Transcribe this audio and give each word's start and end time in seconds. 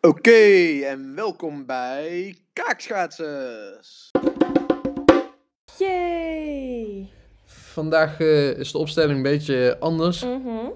Oké, 0.00 0.80
en 0.84 1.14
welkom 1.14 1.66
bij 1.66 2.36
Kaakschaatsers. 2.52 4.10
Yay! 5.78 7.08
Vandaag 7.44 8.20
eh, 8.20 8.58
is 8.58 8.72
de 8.72 8.78
opstelling 8.78 9.16
een 9.16 9.22
beetje 9.22 9.76
anders. 9.80 10.24
Mhm. 10.24 10.66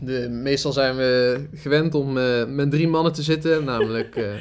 De, 0.00 0.28
meestal 0.28 0.72
zijn 0.72 0.96
we 0.96 1.44
gewend 1.54 1.94
om 1.94 2.18
eh, 2.18 2.44
met 2.44 2.70
drie 2.70 2.88
mannen 2.88 3.12
te 3.12 3.22
zitten, 3.22 3.64
namelijk 3.64 4.16
eh 4.16 4.34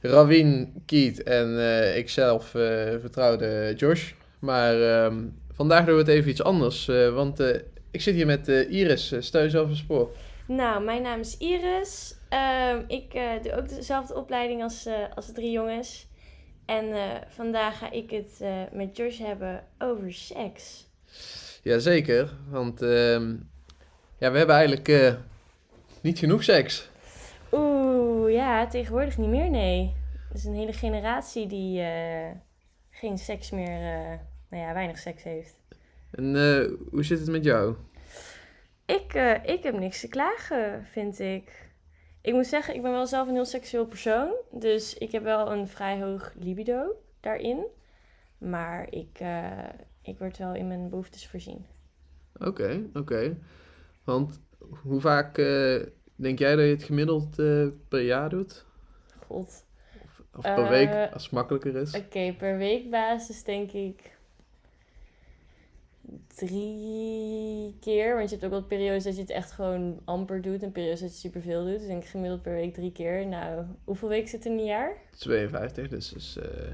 Rawin, 0.00 0.82
Kiet 0.86 1.22
en 1.22 1.58
eh, 1.58 1.96
ikzelf, 1.96 2.54
eh, 2.54 2.62
vertrouwde 3.00 3.74
Josh. 3.76 4.12
Maar 4.38 4.80
ehm, 4.82 5.24
vandaag 5.52 5.84
doen 5.84 5.94
we 5.94 6.00
het 6.00 6.10
even 6.10 6.30
iets 6.30 6.42
anders, 6.42 6.88
eh, 6.88 7.14
want 7.14 7.40
eh, 7.40 7.60
ik 7.90 8.00
zit 8.00 8.14
hier 8.14 8.26
met 8.26 8.48
eh, 8.48 8.70
Iris. 8.70 9.14
Stel 9.18 9.42
jezelf 9.42 9.68
een 9.68 9.76
spoor. 9.76 10.10
Nou, 10.46 10.84
mijn 10.84 11.02
naam 11.02 11.20
is 11.20 11.36
Iris. 11.38 12.14
Ehm, 12.36 12.82
ik 12.86 13.14
eh, 13.14 13.42
doe 13.42 13.52
ook 13.52 13.68
dezelfde 13.68 14.14
opleiding 14.14 14.62
als, 14.62 14.86
eh, 14.86 14.94
als 15.14 15.26
de 15.26 15.32
drie 15.32 15.50
jongens. 15.50 16.08
En 16.66 16.92
eh, 16.92 17.02
vandaag 17.28 17.78
ga 17.78 17.90
ik 17.90 18.10
het 18.10 18.44
met 18.72 18.96
Josh 18.96 19.18
hebben 19.18 19.64
over 19.78 20.12
seks. 20.12 20.90
Jazeker, 21.62 22.30
want 22.48 22.82
ehm, 22.82 23.36
ja, 24.18 24.30
we 24.30 24.38
hebben 24.38 24.56
eigenlijk 24.56 25.18
niet 26.00 26.18
genoeg 26.18 26.42
seks. 26.42 26.90
Oeh, 27.52 28.32
ja, 28.32 28.66
tegenwoordig 28.66 29.18
niet 29.18 29.28
meer, 29.28 29.50
nee. 29.50 29.94
Er 30.30 30.36
is 30.36 30.44
een 30.44 30.54
hele 30.54 30.72
generatie 30.72 31.46
die 31.46 31.82
geen 32.90 33.18
seks 33.18 33.50
meer, 33.50 33.80
nou 34.50 34.62
ja, 34.62 34.72
weinig 34.72 34.98
seks 34.98 35.22
heeft. 35.22 35.56
En 36.10 36.34
hoe 36.90 37.04
zit 37.04 37.18
het 37.18 37.28
met 37.28 37.44
jou? 37.44 37.76
Ik, 38.86 39.14
ik 39.44 39.62
heb 39.62 39.78
niks 39.78 40.00
te 40.00 40.08
klagen, 40.08 40.86
vind 40.92 41.18
ik. 41.18 41.66
Ik 42.26 42.32
moet 42.32 42.46
zeggen, 42.46 42.74
ik 42.74 42.82
ben 42.82 42.90
wel 42.90 43.06
zelf 43.06 43.28
een 43.28 43.34
heel 43.34 43.44
seksueel 43.44 43.86
persoon. 43.86 44.34
Dus 44.50 44.94
ik 44.94 45.12
heb 45.12 45.22
wel 45.22 45.52
een 45.52 45.68
vrij 45.68 46.00
hoog 46.00 46.32
libido 46.38 46.96
daarin. 47.20 47.66
Maar 48.38 48.92
ik, 48.92 49.18
eh, 49.18 49.68
ik 50.02 50.18
word 50.18 50.38
wel 50.38 50.54
in 50.54 50.68
mijn 50.68 50.88
behoeftes 50.88 51.26
voorzien. 51.26 51.66
Oké, 52.38 52.82
oké. 52.94 53.38
Want 54.04 54.40
hoe 54.82 55.00
vaak 55.00 55.38
eh, 55.38 55.82
denk 56.14 56.38
jij 56.38 56.56
dat 56.56 56.64
je 56.64 56.70
het 56.70 56.82
gemiddeld 56.82 57.38
eh, 57.38 57.66
per 57.88 58.00
jaar 58.00 58.28
doet? 58.28 58.66
God. 59.26 59.66
Of, 60.02 60.22
of 60.34 60.42
per 60.42 60.68
week, 60.68 61.12
als 61.12 61.22
het 61.22 61.32
makkelijker 61.32 61.76
is? 61.76 61.96
Oké, 61.96 62.34
per 62.38 62.56
weekbasis 62.56 63.44
denk 63.44 63.72
ik 63.72 64.15
drie 66.26 67.76
keer. 67.80 68.16
Want 68.16 68.30
je 68.30 68.34
hebt 68.34 68.44
ook 68.44 68.58
wel 68.58 68.68
periodes 68.68 69.04
dat 69.04 69.14
je 69.14 69.20
het 69.20 69.30
echt 69.30 69.50
gewoon 69.50 70.00
amper 70.04 70.42
doet. 70.42 70.62
En 70.62 70.72
periodes 70.72 71.00
dat 71.00 71.12
je 71.12 71.16
superveel 71.16 71.64
doet. 71.64 71.72
Dus 71.72 71.82
ik 71.82 71.88
denk 71.88 72.04
gemiddeld 72.04 72.42
per 72.42 72.52
week 72.52 72.74
drie 72.74 72.92
keer. 72.92 73.26
Nou, 73.26 73.64
hoeveel 73.84 74.08
weken 74.08 74.28
zit 74.28 74.44
er 74.44 74.50
in 74.50 74.58
een 74.58 74.64
jaar? 74.64 74.96
52, 75.10 75.88
dus 75.88 76.12
is 76.12 76.36
eh 76.36 76.70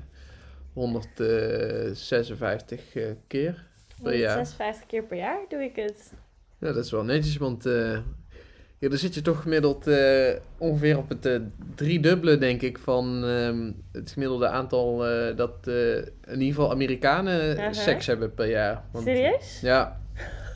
156 0.72 2.94
eh, 2.94 3.10
keer 3.26 3.66
per 4.02 4.14
jaar. 4.14 4.46
56 4.46 4.86
keer 4.86 5.04
per 5.04 5.16
jaar 5.16 5.40
doe 5.48 5.62
ik 5.62 5.76
het. 5.76 6.12
Ja, 6.58 6.72
dat 6.72 6.84
is 6.84 6.90
wel 6.90 7.04
netjes, 7.04 7.36
want 7.36 7.66
eh 7.66 7.98
ja, 8.82 8.88
dan 8.88 8.98
zit 8.98 9.14
je 9.14 9.22
toch 9.22 9.42
gemiddeld 9.42 9.86
eh, 9.86 10.32
ongeveer 10.58 10.98
op 10.98 11.08
het 11.08 11.26
eh, 11.26 11.40
driedubbele, 11.74 12.38
denk 12.38 12.62
ik, 12.62 12.78
van 12.78 13.24
ehm, 13.24 13.72
het 13.92 14.10
gemiddelde 14.10 14.48
aantal 14.48 15.06
eh, 15.06 15.36
dat 15.36 15.66
in 15.66 16.12
ieder 16.40 16.46
geval 16.46 16.70
Amerikanen 16.70 17.74
seks 17.74 18.06
hebben 18.06 18.34
per 18.34 18.48
jaar. 18.48 18.82
Want, 18.90 19.04
Serieus? 19.04 19.60
Ja, 19.60 20.00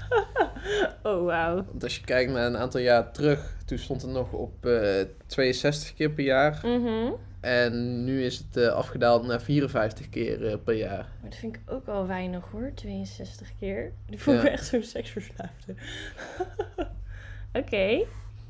Oh, 1.03 1.25
wauw. 1.25 1.55
Want 1.55 1.83
als 1.83 1.97
je 1.97 2.05
kijkt 2.05 2.33
naar 2.33 2.47
een 2.47 2.57
aantal 2.57 2.81
jaar 2.81 3.13
terug, 3.13 3.57
toen 3.65 3.79
stond 3.79 4.03
het 4.03 4.11
nog 4.11 4.33
op 4.33 4.67
eh 4.67 5.05
62 5.27 5.95
keer 5.95 6.11
per 6.11 6.25
jaar. 6.25 6.61
Mhm. 6.63 7.13
En 7.41 8.05
nu 8.05 8.25
is 8.25 8.45
het 8.51 8.67
afgedaald 8.67 9.27
naar 9.27 9.41
54 9.41 10.09
keer 10.09 10.59
per 10.59 10.75
jaar. 10.75 11.09
Maar 11.21 11.31
dat 11.31 11.39
vind 11.39 11.57
ik 11.57 11.61
ook 11.67 11.87
al 11.87 12.07
weinig 12.07 12.45
hoor, 12.53 12.71
62 12.75 13.53
keer. 13.59 13.93
Ik 14.11 14.21
voel 14.21 14.35
me 14.35 14.43
Ja. 14.43 14.49
echt 14.49 14.67
zo'n 14.67 14.83
seksverslaafde. 14.83 15.75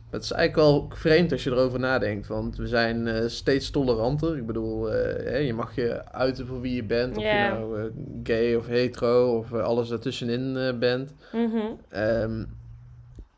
Oké. 0.07 0.17
Het 0.17 0.25
is 0.25 0.33
eigenlijk 0.33 0.69
wel 0.69 0.91
vreemd 0.99 1.33
als 1.33 1.45
je 1.45 1.51
erover 1.51 1.79
nadenkt, 1.81 2.27
want 2.27 2.57
we 2.57 2.67
zijn 2.67 3.07
eh, 3.07 3.29
steeds 3.29 3.71
toleranter. 3.71 4.37
Ik 4.37 4.47
bedoel, 4.47 4.93
eh, 4.93 5.47
je 5.47 5.55
mag 5.55 5.75
je 5.75 6.13
uiten 6.13 6.47
voor 6.47 6.61
wie 6.61 6.75
je 6.75 6.85
bent, 6.85 7.17
of 7.17 7.23
je 7.23 7.49
nou 7.51 7.81
eh, 7.81 7.85
gay 8.23 8.55
of 8.55 8.67
hetero 8.67 9.39
of 9.39 9.53
alles 9.53 9.91
ertussenin 9.91 10.79
bent. 10.79 11.15
Mhm. 11.33 11.57
Ehm, 11.89 12.45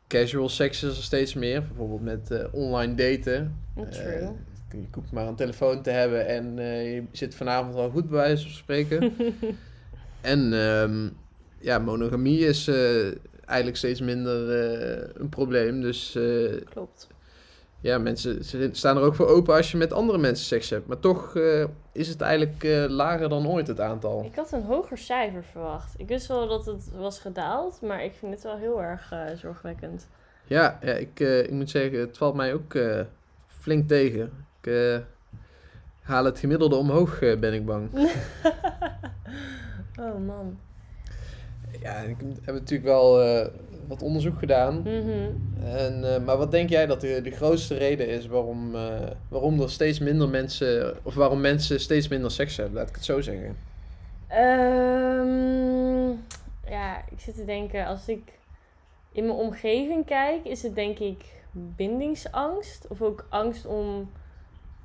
casual 0.07 0.49
seks 0.49 0.83
is 0.83 0.97
er 0.97 1.03
steeds 1.03 1.33
meer, 1.33 1.63
bijvoorbeeld 1.63 2.01
met 2.01 2.49
online 2.51 2.95
daten. 2.95 3.55
True. 3.89 4.31
Je 4.71 4.77
hoeft 4.91 5.11
maar 5.11 5.27
een 5.27 5.35
telefoon 5.35 5.81
te 5.81 5.89
hebben 5.89 6.27
en 6.27 6.55
je 6.83 7.03
zit 7.11 7.35
vanavond 7.35 7.75
al 7.75 7.89
goed 7.89 8.09
bij 8.09 8.17
wijze 8.17 8.43
van 8.43 8.51
spreken. 8.51 9.13
en 10.21 10.53
ehm, 10.53 11.09
ja, 11.59 11.79
monogamie 11.79 12.39
is 12.39 12.71
eigenlijk 13.49 13.77
steeds 13.77 14.01
minder 14.01 14.61
eh, 14.61 15.09
een 15.13 15.29
probleem. 15.29 15.81
Dus 15.81 16.15
eh, 16.15 16.61
Klopt. 16.69 17.07
ja, 17.81 17.97
mensen 17.97 18.43
staan 18.75 18.97
er 18.97 19.03
ook 19.03 19.15
voor 19.15 19.27
open 19.27 19.55
als 19.55 19.71
je 19.71 19.77
met 19.77 19.93
andere 19.93 20.17
mensen 20.17 20.45
seks 20.45 20.69
hebt. 20.69 20.87
Maar 20.87 20.99
toch 20.99 21.35
eh, 21.35 21.65
is 21.91 22.07
het 22.07 22.21
eigenlijk 22.21 22.87
lager 22.89 23.29
dan 23.29 23.47
ooit 23.47 23.67
het 23.67 23.79
aantal. 23.79 24.23
Ik 24.23 24.35
had 24.35 24.51
een 24.51 24.63
hoger 24.63 24.97
cijfer 24.97 25.43
verwacht. 25.43 25.93
Ik 25.97 26.07
wist 26.07 26.27
wel 26.27 26.47
dat 26.47 26.65
het 26.65 26.89
was 26.95 27.19
gedaald, 27.19 27.81
maar 27.81 28.03
ik 28.03 28.13
vind 28.13 28.33
het 28.33 28.43
wel 28.43 28.57
heel 28.57 28.81
erg 28.81 29.13
zorgwekkend. 29.35 30.07
Ja, 30.45 30.79
ja 30.81 30.93
ik, 30.93 31.19
ik 31.19 31.51
moet 31.51 31.69
zeggen, 31.69 31.99
het 31.99 32.17
valt 32.17 32.35
mij 32.35 32.53
ook 32.53 32.77
flink 33.47 33.87
tegen. 33.87 34.31
Ik 34.61 35.03
haal 36.01 36.25
het 36.25 36.39
gemiddelde 36.39 36.75
omhoog, 36.75 37.19
ben 37.19 37.53
ik 37.53 37.65
bang. 37.65 37.89
oh 39.99 40.25
man. 40.25 40.57
Ja, 41.81 41.95
ik 41.95 42.15
heb 42.41 42.53
natuurlijk 42.53 42.83
wel 42.83 43.21
eh, 43.21 43.47
wat 43.87 44.01
onderzoek 44.01 44.39
gedaan. 44.39 44.79
Mhm. 44.79 45.31
En, 45.63 46.13
eh, 46.13 46.23
maar 46.23 46.37
wat 46.37 46.51
denk 46.51 46.69
jij 46.69 46.85
dat 46.85 47.01
de, 47.01 47.21
de 47.21 47.31
grootste 47.31 47.77
reden 47.77 48.07
is 48.07 48.27
waarom, 48.27 48.75
eh, 48.75 49.09
waarom 49.27 49.61
er 49.61 49.69
steeds 49.69 49.99
minder 49.99 50.29
mensen, 50.29 50.97
of 51.03 51.15
waarom 51.15 51.41
mensen 51.41 51.79
steeds 51.79 52.07
minder 52.07 52.31
seks 52.31 52.57
hebben, 52.57 52.75
laat 52.75 52.89
ik 52.89 52.95
het 52.95 53.05
zo 53.05 53.21
zeggen? 53.21 53.57
Ehm, 54.27 56.09
ja, 56.71 56.97
ik 57.11 57.19
zit 57.19 57.35
te 57.35 57.45
denken, 57.45 57.85
als 57.85 58.07
ik 58.07 58.39
in 59.11 59.25
mijn 59.25 59.37
omgeving 59.37 60.05
kijk, 60.05 60.45
is 60.45 60.63
het 60.63 60.75
denk 60.75 60.99
ik 60.99 61.43
bindingsangst. 61.51 62.87
Of 62.87 63.01
ook 63.01 63.25
angst 63.29 63.65
om 63.65 64.11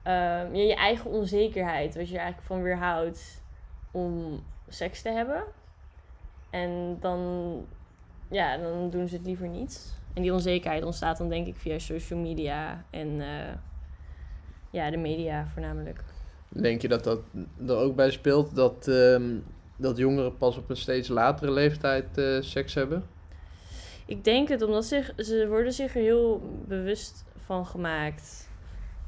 ehm, 0.03 0.55
ja, 0.55 0.63
je 0.63 0.75
eigen 0.75 1.11
onzekerheid, 1.11 1.95
wat 1.95 2.09
je 2.09 2.15
er 2.15 2.21
eigenlijk 2.21 2.47
van 2.47 2.63
weerhoudt 2.63 3.43
om 3.91 4.43
seks 4.69 5.03
te 5.03 5.09
hebben. 5.09 5.45
En 6.55 6.97
dan, 7.01 7.21
ja, 8.31 8.57
dan 8.57 8.91
doen 8.91 9.09
ze 9.09 9.17
het 9.17 9.27
liever 9.27 9.49
niet. 9.49 9.95
En 10.13 10.23
die 10.23 10.33
onzekerheid 10.33 10.85
ontstaat 10.85 11.19
dan 11.19 11.29
denk 11.29 11.47
ik 11.47 11.57
via 11.57 11.79
social 11.79 12.19
media 12.19 12.85
en 12.91 13.21
eh, 13.21 13.55
ja, 14.71 14.91
de 14.91 14.97
media 14.97 15.47
voornamelijk. 15.53 16.05
Denk 16.49 16.83
je 16.83 16.89
dat 16.89 17.05
dat 17.05 17.21
er 17.67 17.77
ook 17.77 17.97
bij 17.97 18.11
speelt 18.11 18.55
dat, 18.55 18.89
ehm, 18.89 19.39
dat 19.77 19.97
jongeren 19.97 20.37
pas 20.37 20.57
op 20.57 20.71
een 20.71 20.77
steeds 20.77 21.09
latere 21.09 21.51
leeftijd 21.51 22.19
eh, 22.19 22.41
seks 22.41 22.75
hebben? 22.75 23.05
Ik 24.07 24.25
denk 24.25 24.49
het, 24.49 24.63
omdat 24.63 24.85
zich, 24.85 25.13
ze 25.17 25.47
worden 25.49 25.73
zich 25.73 25.95
er 25.95 26.03
heel 26.03 26.43
bewust 26.69 27.25
van 27.37 27.67
gemaakt. 27.67 28.49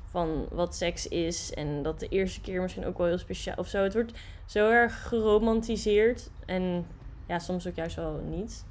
Van 0.04 0.46
wat 0.50 0.76
seks 0.76 1.08
is. 1.08 1.54
En 1.54 1.82
dat 1.82 2.00
de 2.00 2.08
eerste 2.08 2.40
keer 2.40 2.62
misschien 2.62 2.86
ook 2.86 2.98
wel 2.98 3.06
heel 3.06 3.18
speciaal 3.18 3.56
of 3.56 3.68
zo. 3.68 3.82
Het 3.82 3.92
wordt 3.92 4.12
zo 4.46 4.70
erg 4.70 5.08
geromantiseerd. 5.08 6.30
En 6.46 6.86
ja, 7.26 7.38
soms 7.38 7.68
ook 7.68 7.74
juist 7.74 7.96
wel 7.96 8.20
niet. 8.30 8.64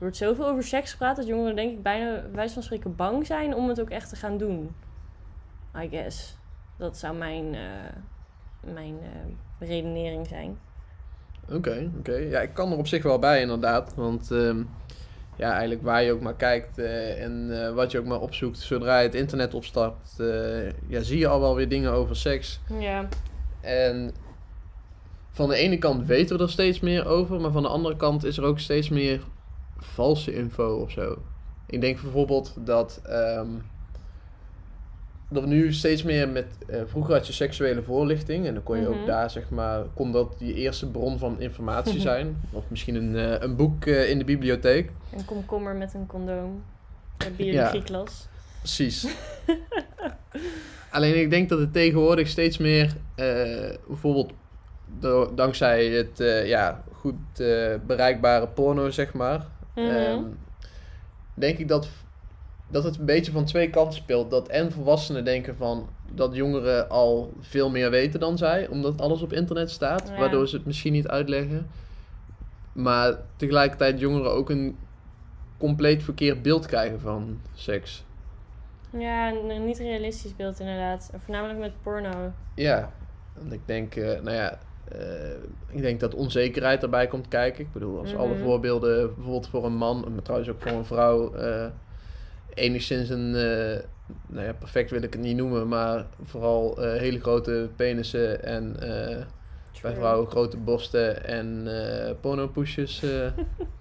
Er 0.00 0.06
wordt 0.06 0.16
zoveel 0.16 0.46
over 0.46 0.64
seks 0.64 0.90
gepraat 0.90 1.16
dat 1.16 1.26
jongeren 1.26 1.56
denk 1.56 1.70
ik 1.70 1.82
bijna, 1.82 2.20
bij 2.20 2.30
wijze 2.32 2.54
van 2.54 2.62
spreken, 2.62 2.96
bang 2.96 3.26
zijn 3.26 3.54
om 3.54 3.68
het 3.68 3.80
ook 3.80 3.90
echt 3.90 4.08
te 4.08 4.16
gaan 4.16 4.38
doen. 4.38 4.74
I 5.76 5.88
guess. 5.88 6.36
Dat 6.76 6.96
zou 6.96 7.16
mijn, 7.16 7.54
eh, 7.54 8.72
mijn 8.74 8.98
eh, 9.02 9.68
redenering 9.68 10.26
zijn. 10.26 10.58
Oké, 11.52 11.90
oké. 11.98 12.14
Ja, 12.14 12.40
ik 12.40 12.54
kan 12.54 12.72
er 12.72 12.78
op 12.78 12.86
zich 12.86 13.02
wel 13.02 13.18
bij 13.18 13.40
inderdaad. 13.40 13.94
Want 13.94 14.30
ehm, 14.30 14.62
ja, 15.36 15.50
eigenlijk 15.50 15.82
waar 15.82 16.02
je 16.02 16.12
ook 16.12 16.20
maar 16.20 16.36
kijkt 16.36 16.78
eh, 16.78 17.22
en 17.22 17.74
wat 17.74 17.90
je 17.90 17.98
ook 17.98 18.06
maar 18.06 18.20
opzoekt, 18.20 18.58
zodra 18.58 18.98
je 18.98 19.06
het 19.06 19.14
internet 19.14 19.54
opstart, 19.54 20.16
ja, 20.86 21.02
zie 21.02 21.18
je 21.18 21.26
al 21.26 21.40
wel 21.40 21.54
weer 21.54 21.68
dingen 21.68 21.92
over 21.92 22.16
seks. 22.16 22.60
Ja. 22.78 23.08
En 23.60 24.14
van 25.30 25.48
de 25.48 25.54
ene 25.56 25.78
kant 25.78 26.06
weten 26.06 26.36
we 26.36 26.42
er 26.42 26.50
steeds 26.50 26.80
meer 26.80 27.06
over, 27.06 27.40
maar 27.40 27.50
van 27.52 27.62
de 27.62 27.68
andere 27.68 27.96
kant 27.96 28.24
is 28.24 28.36
er 28.38 28.44
ook 28.44 28.58
steeds 28.58 28.88
meer 28.88 29.20
valse 29.78 30.34
info 30.34 30.76
of 30.80 30.90
zo. 30.90 31.22
Ik 31.66 31.80
denk 31.80 32.00
bijvoorbeeld 32.02 32.54
dat, 32.58 33.00
ehm, 33.04 33.48
dat 35.30 35.42
we 35.42 35.48
nu 35.48 35.72
steeds 35.72 36.02
meer 36.02 36.28
met. 36.28 36.46
eh, 36.66 36.80
vroeger 36.86 37.14
had 37.14 37.26
je 37.26 37.32
seksuele 37.32 37.82
voorlichting 37.82 38.46
en 38.46 38.54
dan 38.54 38.62
kon 38.62 38.76
je 38.80 38.88
Mhm. 38.88 38.98
ook 39.00 39.06
daar 39.06 39.30
zeg 39.30 39.50
maar. 39.50 39.84
kon 39.94 40.12
dat 40.12 40.34
je 40.38 40.54
eerste 40.54 40.90
bron 40.90 41.18
van 41.18 41.40
informatie 41.40 42.00
zijn. 42.10 42.40
Of 42.52 42.64
misschien 42.68 42.94
een, 42.94 43.16
eh, 43.16 43.40
een 43.42 43.56
boek 43.56 43.84
eh, 43.86 44.10
in 44.10 44.18
de 44.18 44.24
bibliotheek. 44.24 44.90
Een 45.16 45.24
komkommer 45.24 45.74
met 45.74 45.94
een 45.94 46.06
condoom. 46.06 46.62
Bij 47.16 47.28
Ja. 47.28 47.34
biologieklas. 47.36 48.28
Precies. 48.58 49.06
Alleen 50.90 51.20
ik 51.20 51.30
denk 51.30 51.48
dat 51.48 51.58
het 51.58 51.72
tegenwoordig 51.72 52.28
steeds 52.28 52.58
meer, 52.58 52.96
bijvoorbeeld 53.86 54.32
door, 54.98 55.34
dankzij 55.34 55.86
het 55.86 56.20
eh, 56.20 56.46
ja, 56.48 56.82
goed 56.92 57.40
eh, 57.40 57.74
bereikbare 57.86 58.46
porno, 58.48 58.90
zeg 58.90 59.12
maar, 59.14 59.46
Mhm. 59.74 59.88
ehm, 59.88 60.22
denk 61.34 61.58
ik 61.58 61.68
dat, 61.68 61.88
dat 62.68 62.84
het 62.84 62.98
een 62.98 63.04
beetje 63.04 63.32
van 63.32 63.44
twee 63.44 63.70
kanten 63.70 63.94
speelt. 63.94 64.30
Dat 64.30 64.48
en 64.48 64.72
volwassenen 64.72 65.24
denken 65.24 65.56
van 65.56 65.88
dat 66.12 66.34
jongeren 66.34 66.88
al 66.88 67.32
veel 67.40 67.70
meer 67.70 67.90
weten 67.90 68.20
dan 68.20 68.38
zij, 68.38 68.68
omdat 68.68 69.00
alles 69.00 69.22
op 69.22 69.32
internet 69.32 69.70
staat, 69.70 70.08
Ja. 70.08 70.18
waardoor 70.18 70.48
ze 70.48 70.56
het 70.56 70.66
misschien 70.66 70.92
niet 70.92 71.08
uitleggen. 71.08 71.68
Maar 72.72 73.14
tegelijkertijd 73.36 74.00
jongeren 74.00 74.30
ook 74.32 74.50
een 74.50 74.76
compleet 75.58 76.02
verkeerd 76.02 76.42
beeld 76.42 76.66
krijgen 76.66 77.00
van 77.00 77.40
seks. 77.54 78.04
Ja, 78.98 79.28
een 79.32 79.64
niet 79.64 79.78
realistisch 79.78 80.36
beeld 80.36 80.60
inderdaad. 80.60 81.10
Voornamelijk 81.24 81.58
met 81.58 81.72
porno. 81.82 82.32
Ja, 82.54 82.92
want 83.38 83.52
ik 83.52 83.60
denk, 83.64 83.94
eh, 83.96 84.20
nou 84.20 84.36
ja, 84.36 84.58
eh, 84.92 85.30
ik 85.68 85.82
denk 85.82 86.00
dat 86.00 86.14
onzekerheid 86.14 86.82
erbij 86.82 87.06
komt 87.06 87.28
kijken. 87.28 87.64
Ik 87.64 87.72
bedoel, 87.72 87.98
als 87.98 88.14
alle 88.16 88.34
Mhm. 88.34 88.42
voorbeelden 88.42 89.14
bijvoorbeeld 89.14 89.48
voor 89.48 89.64
een 89.64 89.76
man, 89.76 90.06
maar 90.12 90.22
trouwens 90.22 90.50
ook 90.50 90.60
voor 90.62 90.72
een 90.72 90.84
vrouw, 90.84 91.34
eh, 91.34 91.66
enigszins 92.54 93.08
een, 93.08 93.34
eh, 93.34 93.78
nou 94.26 94.46
ja, 94.46 94.52
perfect 94.52 94.90
wil 94.90 95.02
ik 95.02 95.12
het 95.12 95.22
niet 95.22 95.36
noemen, 95.36 95.68
maar 95.68 96.06
vooral 96.22 96.78
hele 96.80 97.20
grote 97.20 97.68
penissen 97.76 98.42
en 98.44 98.76
bij 99.82 99.94
vrouwen 99.94 100.30
grote 100.30 100.56
borsten 100.56 101.24
en 101.24 101.62
eh, 101.66 102.10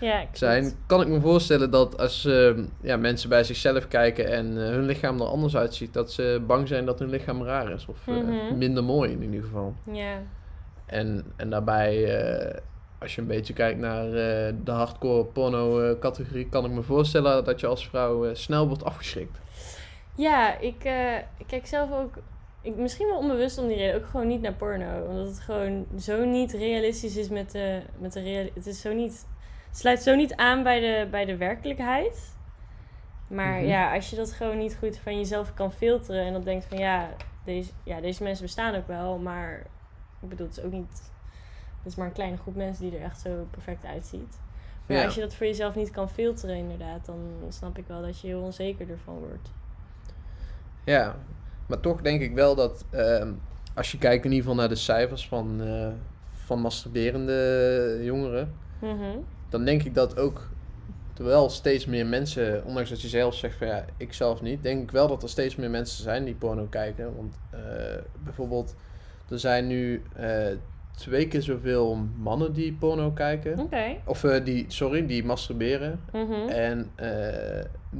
Ja, 0.00 0.24
zijn, 0.32 0.72
kan 0.86 1.00
ik 1.00 1.08
me 1.08 1.20
voorstellen 1.20 1.70
dat 1.70 1.98
als 1.98 2.24
eh, 2.24 2.56
ja, 2.80 2.96
mensen 2.96 3.28
bij 3.28 3.44
zichzelf 3.44 3.88
kijken 3.88 4.26
en 4.30 4.46
eh, 4.46 4.68
hun 4.68 4.84
lichaam 4.84 5.20
er 5.20 5.26
anders 5.26 5.56
uitziet, 5.56 5.92
dat 5.92 6.12
ze 6.12 6.42
bang 6.46 6.68
zijn 6.68 6.84
dat 6.86 6.98
hun 6.98 7.10
lichaam 7.10 7.42
raar 7.42 7.70
is. 7.70 7.86
Of 7.86 8.06
eh, 8.08 8.14
Mhm. 8.14 8.58
minder 8.58 8.84
mooi 8.84 9.10
in 9.12 9.22
ieder 9.22 9.42
geval. 9.42 9.74
Ja. 9.92 10.18
En, 10.86 11.24
en 11.36 11.50
daarbij, 11.50 12.18
eh, 12.18 12.58
als 12.98 13.14
je 13.14 13.20
een 13.20 13.26
beetje 13.26 13.52
kijkt 13.52 13.78
naar 13.78 14.10
de 14.64 14.70
hardcore 14.70 15.24
porno 15.24 15.96
categorie, 15.98 16.48
kan 16.48 16.64
ik 16.64 16.70
me 16.70 16.82
voorstellen 16.82 17.44
dat 17.44 17.60
je 17.60 17.66
als 17.66 17.88
vrouw 17.88 18.34
snel 18.34 18.66
wordt 18.68 18.84
afgeschrikt. 18.84 19.38
Ja, 20.16 20.58
ik, 20.58 20.84
ik 21.38 21.46
kijk 21.46 21.66
zelf 21.66 21.92
ook... 21.92 22.14
Ik, 22.62 22.76
misschien 22.76 23.06
wel 23.06 23.16
onbewust 23.18 23.58
om 23.58 23.68
die 23.68 23.76
reden 23.76 23.94
ook 24.00 24.06
gewoon 24.10 24.26
niet 24.26 24.40
naar 24.40 24.52
porno. 24.52 25.06
Omdat 25.08 25.26
het 25.26 25.40
gewoon 25.40 25.86
zo 26.00 26.24
niet 26.24 26.52
realistisch 26.52 27.16
is 27.16 27.28
met 27.28 27.50
de, 27.50 27.80
met 27.98 28.12
de 28.12 28.20
realiteit. 28.22 28.54
Het 28.54 28.66
is 28.66 28.80
zo 28.80 28.92
niet... 28.92 29.26
Het 29.70 29.78
sluit 29.78 30.02
zo 30.02 30.14
niet 30.14 30.34
aan 30.34 30.62
bij 30.62 30.80
de, 30.80 31.08
bij 31.10 31.24
de 31.24 31.36
werkelijkheid. 31.36 32.34
Maar 33.26 33.58
Mhm. 33.58 33.66
ja, 33.66 33.94
als 33.94 34.10
je 34.10 34.16
dat 34.16 34.32
gewoon 34.32 34.58
niet 34.58 34.76
goed 34.78 34.98
van 34.98 35.16
jezelf 35.16 35.54
kan 35.54 35.72
filteren... 35.72 36.24
en 36.24 36.32
dan 36.32 36.42
denkt 36.42 36.64
van 36.64 36.78
ja 36.78 37.08
deze, 37.44 37.70
ja, 37.82 38.00
deze 38.00 38.22
mensen 38.22 38.44
bestaan 38.44 38.74
ook 38.74 38.86
wel... 38.86 39.18
maar 39.18 39.58
ik 40.22 40.28
bedoel, 40.28 40.46
het 40.46 40.56
is 40.58 40.64
ook 40.64 40.72
niet... 40.72 41.10
Het 41.82 41.92
is 41.92 41.94
maar 41.94 42.06
een 42.06 42.12
kleine 42.12 42.36
groep 42.36 42.56
mensen 42.56 42.90
die 42.90 42.98
er 42.98 43.04
echt 43.04 43.20
zo 43.20 43.46
perfect 43.50 43.84
uitziet. 43.84 44.38
Maar 44.86 44.96
Ja. 44.96 45.04
als 45.04 45.14
je 45.14 45.20
dat 45.20 45.34
voor 45.34 45.46
jezelf 45.46 45.74
niet 45.74 45.90
kan 45.90 46.10
filteren 46.10 46.56
inderdaad... 46.56 47.06
dan 47.06 47.18
snap 47.48 47.78
ik 47.78 47.84
wel 47.86 48.02
dat 48.02 48.20
je 48.20 48.26
heel 48.26 48.40
onzeker 48.42 48.90
ervan 48.90 49.18
wordt. 49.18 49.50
Ja, 50.84 51.16
maar 51.66 51.80
toch 51.80 52.00
denk 52.00 52.20
ik 52.20 52.34
wel 52.34 52.54
dat 52.54 52.84
ehm, 52.90 53.32
als 53.74 53.92
je 53.92 53.98
kijkt 53.98 54.24
in 54.24 54.30
ieder 54.30 54.46
geval 54.46 54.60
naar 54.60 54.68
de 54.68 54.74
cijfers 54.80 55.28
van, 55.28 55.60
eh, 55.62 55.88
van 56.46 56.60
masturberende 56.60 57.98
jongeren, 58.02 58.54
Mhm. 58.80 59.18
Dan 59.50 59.64
denk 59.64 59.82
ik 59.82 59.94
dat 59.94 60.18
ook 60.18 60.48
terwijl 61.20 61.50
steeds 61.50 61.86
meer 61.86 62.06
mensen, 62.06 62.64
ondanks 62.64 62.90
dat 62.90 63.02
je 63.02 63.08
zelf 63.08 63.34
zegt 63.34 63.56
van 63.56 63.66
ja, 63.66 63.84
ik 63.96 64.12
zelf 64.12 64.42
niet, 64.42 64.62
denk 64.62 64.82
ik 64.82 64.90
wel 64.90 65.08
dat 65.08 65.22
er 65.22 65.28
steeds 65.28 65.56
meer 65.56 65.70
mensen 65.70 66.02
zijn 66.02 66.24
die 66.24 66.34
porno 66.34 66.66
kijken. 66.70 67.16
Want 67.16 67.38
eh, 67.50 67.60
bijvoorbeeld, 68.24 68.74
er 69.28 69.38
zijn 69.38 69.66
nu 69.66 70.02
eh, 70.16 70.46
twee 70.96 71.28
keer 71.28 71.42
zoveel 71.42 71.98
mannen 72.16 72.52
die 72.52 72.72
porno 72.72 73.10
kijken. 73.10 73.68
Of 74.04 74.24
eh, 74.24 74.44
die, 74.44 74.64
sorry, 74.68 75.06
die 75.06 75.24
masturberen. 75.24 76.00
Mhm. 76.12 76.48
En 76.48 76.90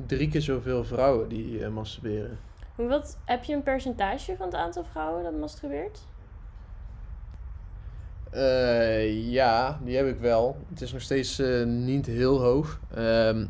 drie 0.06 0.28
keer 0.28 0.42
zoveel 0.42 0.84
vrouwen 0.84 1.28
die 1.28 1.68
masturberen. 1.68 2.38
Wat, 2.74 3.18
heb 3.24 3.44
je 3.44 3.54
een 3.54 3.62
percentage 3.62 4.36
van 4.36 4.46
het 4.46 4.54
aantal 4.54 4.84
vrouwen 4.84 5.22
dat 5.22 5.38
masturbeert? 5.38 6.00
Eh, 8.30 9.30
ja, 9.30 9.80
die 9.84 9.96
heb 9.96 10.06
ik 10.06 10.18
wel. 10.20 10.56
Het 10.68 10.80
is 10.80 10.92
nog 10.92 11.00
steeds 11.02 11.38
eh, 11.38 11.64
niet 11.64 12.06
heel 12.06 12.40
hoog. 12.40 12.80
Ehm, 12.94 13.46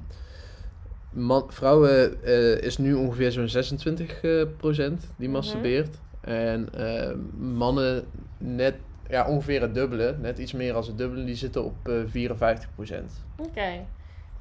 man, 1.10 1.44
vrouwen 1.52 2.22
eh, 2.22 2.56
is 2.62 2.78
nu 2.78 2.94
ongeveer 2.94 3.32
zo'n 3.32 3.48
26 3.48 4.22
eh, 4.22 4.42
procent 4.56 5.00
die 5.16 5.28
Mhm. 5.28 5.36
masturbeert. 5.36 5.96
En 6.20 6.68
mannen 7.38 8.04
net 8.38 8.74
ja, 9.08 9.26
ongeveer 9.28 9.60
het 9.60 9.74
dubbele, 9.74 10.16
net 10.20 10.38
iets 10.38 10.52
meer 10.52 10.74
als 10.74 10.86
het 10.86 10.98
dubbele, 10.98 11.24
die 11.24 11.34
zitten 11.34 11.64
op 11.64 11.88
eh 11.88 11.94
54 12.06 12.74
procent. 12.74 13.12
Oké. 13.38 13.86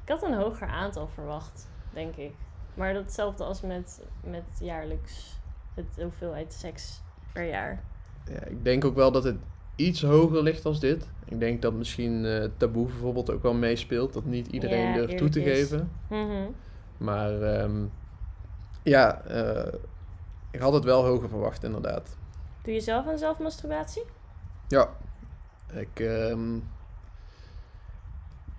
Ik 0.04 0.08
had 0.08 0.22
een 0.22 0.34
hoger 0.34 0.66
aantal 0.68 1.08
verwacht, 1.14 1.68
denk 1.92 2.16
ik. 2.16 2.32
Maar 2.74 2.94
datzelfde 2.94 3.44
als 3.44 3.60
met, 3.60 4.00
met 4.24 4.42
jaarlijks 4.60 5.38
het 5.74 5.86
hoeveelheid 6.02 6.52
seks 6.52 7.00
per 7.32 7.44
jaar. 7.48 7.82
Ja, 8.30 8.44
ik 8.44 8.64
denk 8.64 8.84
ook 8.84 8.94
wel 8.94 9.12
dat 9.12 9.24
het 9.24 9.36
iets 9.76 10.02
hoger 10.02 10.42
ligt 10.42 10.64
als 10.64 10.80
dit. 10.80 11.08
Ik 11.24 11.40
denk 11.40 11.62
dat 11.62 11.72
misschien 11.72 12.24
eh, 12.24 12.44
taboe 12.56 12.86
bijvoorbeeld 12.86 13.30
ook 13.30 13.42
wel 13.42 13.54
meespeelt, 13.54 14.12
dat 14.12 14.24
niet 14.24 14.46
iedereen 14.46 14.88
Ja, 14.88 14.94
durft 14.94 15.16
toe 15.18 15.28
te 15.28 15.42
is. 15.42 15.58
geven. 15.58 15.90
Mhm. 16.08 16.46
Maar 16.96 17.42
ehm, 17.42 17.84
ja, 18.82 19.22
eh, 19.24 19.72
ik 20.50 20.60
had 20.60 20.72
het 20.72 20.84
wel 20.84 21.04
hoger 21.04 21.28
verwacht, 21.28 21.62
inderdaad. 21.64 22.16
Doe 22.62 22.74
je 22.74 22.80
zelf 22.80 23.06
aan 23.06 23.18
zelfmasturbatie? 23.18 24.02
Ja, 24.68 24.88
ik 25.72 26.00
ehm, 26.00 26.58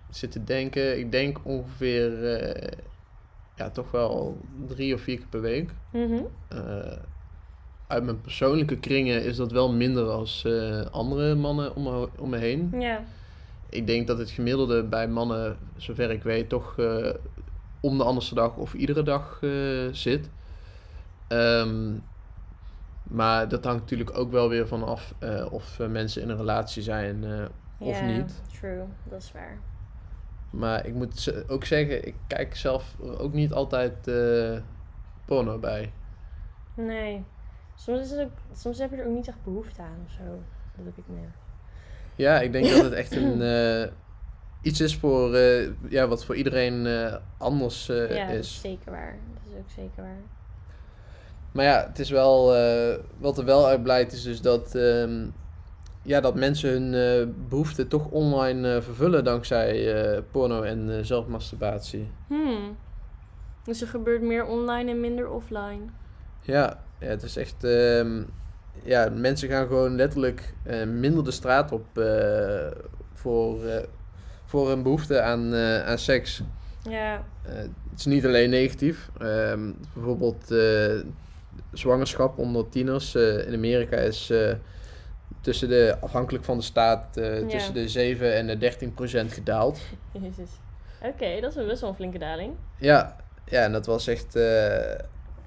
zit 0.10 0.32
te 0.32 0.44
denken. 0.44 1.00
Ik 1.00 1.12
denk 1.12 1.40
ongeveer, 1.44 2.34
eh, 2.36 2.78
ja, 3.56 3.70
toch 3.70 3.92
wel 3.92 4.38
drie 4.68 4.94
of 4.94 5.02
vier 5.02 5.18
keer 5.18 5.28
per 5.28 5.42
week. 5.42 5.72
Mhm. 5.90 6.24
Uit 7.92 8.04
mijn 8.04 8.22
persoonlijke 8.22 8.78
kringen 8.78 9.24
is 9.24 9.36
dat 9.36 9.52
wel 9.52 9.72
minder 9.72 10.10
als 10.10 10.46
eh, 10.46 10.86
andere 10.92 11.36
mannen 11.36 11.76
om 11.76 11.84
me, 11.84 12.10
om 12.18 12.30
me 12.30 12.38
heen. 12.38 12.74
Ja. 12.80 13.04
Ik 13.70 13.88
denk 13.88 14.08
dat 14.08 14.18
het 14.18 14.30
gemiddelde 14.30 14.84
bij 14.84 15.08
mannen, 15.08 15.58
zover 15.78 16.12
ik 16.12 16.24
weet, 16.24 16.50
toch 16.50 16.78
eh, 16.78 17.14
om 17.80 17.98
de 17.98 18.04
anderste 18.04 18.36
dag 18.36 18.56
of 18.56 18.74
iedere 18.74 19.04
dag 19.04 19.40
eh, 19.42 19.50
zit. 19.92 20.30
Ehm, 21.28 21.94
maar 23.04 23.48
dat 23.48 23.64
hangt 23.64 23.82
natuurlijk 23.82 24.18
ook 24.18 24.32
wel 24.32 24.50
weer 24.50 24.68
van 24.68 24.84
af 24.84 25.14
of 25.52 25.80
mensen 25.90 26.22
in 26.22 26.30
een 26.30 26.38
relatie 26.38 26.82
zijn 26.82 27.26
of 27.78 28.00
Ja, 28.00 28.06
niet. 28.06 28.42
True, 28.60 28.84
dat 29.10 29.22
is 29.22 29.32
waar. 29.32 29.60
Maar 30.50 30.86
ik 30.86 30.94
moet 30.94 31.34
ook 31.48 31.66
zeggen, 31.66 32.08
ik 32.08 32.16
kijk 32.28 32.56
zelf 32.56 32.96
ook 33.18 33.34
niet 33.34 33.54
altijd 33.54 34.12
porno 35.26 35.58
bij. 35.58 35.92
Nee. 36.74 37.24
Soms, 37.84 38.00
is 38.00 38.12
het 38.12 38.20
ook, 38.20 38.32
soms 38.56 38.78
heb 38.78 38.92
je 38.92 38.98
er 38.98 39.08
ook 39.08 39.16
niet 39.16 39.28
echt 39.28 39.44
behoefte 39.44 39.82
aan 39.82 40.06
of 40.06 40.12
zo. 40.12 40.24
Dat 40.76 40.86
heb 40.86 40.98
ik 40.98 41.04
meer. 41.08 41.32
Ja, 42.16 42.40
ik 42.40 42.52
denk 42.52 42.70
dat 42.70 42.84
het 42.84 42.94
echt 42.94 43.16
een, 43.16 43.42
eh, 43.82 43.88
iets 44.62 44.82
is 44.82 44.96
voor, 44.96 45.36
eh, 45.36 45.70
ja, 45.90 46.08
wat 46.08 46.26
voor 46.26 46.36
iedereen 46.36 46.86
eh, 46.86 47.16
anders 47.38 47.86
ja, 47.86 47.94
dat 47.96 48.30
is 48.30 48.38
is. 48.38 48.62
zeker 48.62 48.92
waar. 48.92 49.18
Dat 49.34 49.54
is 49.54 49.58
ook 49.58 49.70
zeker 49.70 50.04
waar. 50.04 50.22
Maar 51.52 51.66
ja, 51.66 51.88
het 51.88 52.00
is 52.00 52.10
wel, 52.10 52.46
wat 53.18 53.38
er 53.38 53.46
wel 53.46 53.68
uit 53.68 53.84
blijkt 53.84 54.14
is 54.14 54.24
dus 54.24 54.42
dat, 54.42 54.76
ehm, 54.76 55.28
ja, 56.02 56.22
dat 56.22 56.36
mensen 56.36 56.70
hun 56.70 56.94
eh 56.94 57.28
behoeften 57.50 57.88
toch 57.88 58.08
online 58.10 58.82
vervullen 58.82 59.24
dankzij 59.24 60.24
porno 60.32 60.62
en 60.62 61.06
zelfmasturbatie. 61.06 62.12
Hmm. 62.28 62.78
Dus 63.64 63.82
er 63.82 63.88
gebeurt 63.88 64.22
meer 64.22 64.46
online 64.46 64.92
en 64.92 65.00
minder 65.00 65.30
offline. 65.30 65.82
Ja, 66.42 66.80
ja 67.02 67.08
het 67.08 67.24
is 67.24 67.38
echt, 67.38 67.64
ehm, 67.64 68.22
ja, 68.84 69.10
mensen 69.10 69.50
gaan 69.50 69.68
gewoon 69.68 69.96
letterlijk 69.96 70.54
eh, 70.64 70.84
minder 70.84 71.24
de 71.24 71.32
straat 71.32 71.72
op 71.72 71.98
eh, 71.98 72.72
voor, 73.14 73.66
eh, 73.66 73.84
voor 74.46 74.70
hun 74.70 74.84
behoefte 74.84 75.22
aan, 75.22 75.56
aan 75.56 75.98
seks. 75.98 76.42
Ja. 76.90 77.24
Het 77.42 78.00
is 78.00 78.06
niet 78.06 78.26
alleen 78.26 78.50
negatief. 78.50 79.10
Ehm, 79.20 79.72
bijvoorbeeld 79.94 80.54
zwangerschap 81.74 82.38
onder 82.38 82.70
tieners 82.70 83.16
in 83.16 83.54
Amerika 83.54 83.98
is 83.98 84.34
tussen 85.42 85.70
de, 85.70 85.98
afhankelijk 86.02 86.44
van 86.44 86.58
de 86.58 86.64
staat, 86.64 87.08
Ja. 87.16 87.48
tussen 87.48 87.74
de 87.74 87.90
7 87.90 88.36
en 88.36 88.48
de 88.48 88.58
13 88.58 88.94
procent 88.94 89.34
gedaald. 89.34 89.80
Jezus. 90.22 90.50
Oké, 91.02 91.42
dat 91.42 91.56
is 91.56 91.66
best 91.66 91.82
wel 91.82 91.90
een 91.90 91.96
flinke 91.96 92.18
daling. 92.18 92.54
Ja, 92.78 93.16
ja 93.46 93.64
en 93.64 93.72
dat 93.72 93.86
was 93.86 94.08
echt 94.08 94.36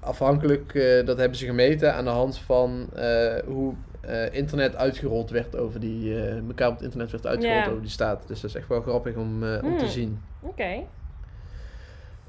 afhankelijk, 0.05 0.73
eh, 0.73 1.05
dat 1.05 1.17
hebben 1.17 1.37
ze 1.37 1.45
gemeten 1.45 1.93
aan 1.93 2.03
de 2.03 2.09
hand 2.09 2.37
van 2.37 2.87
eh, 2.93 3.35
hoe 3.45 3.73
eh, 4.01 4.33
internet 4.33 4.75
uitgerold 4.75 5.29
werd 5.29 5.57
over 5.57 5.79
die, 5.79 6.19
elkaar 6.47 6.67
op 6.67 6.73
het 6.73 6.83
internet 6.83 7.11
werd 7.11 7.25
uitgerold 7.25 7.67
over 7.67 7.81
die 7.81 7.89
staat. 7.89 8.27
Dus 8.27 8.41
dat 8.41 8.49
is 8.49 8.55
echt 8.55 8.67
wel 8.67 8.81
grappig 8.81 9.15
om, 9.15 9.43
om 9.43 9.77
te 9.77 9.83
Hmm. 9.83 9.87
zien. 9.87 10.21
Oké. 10.39 10.83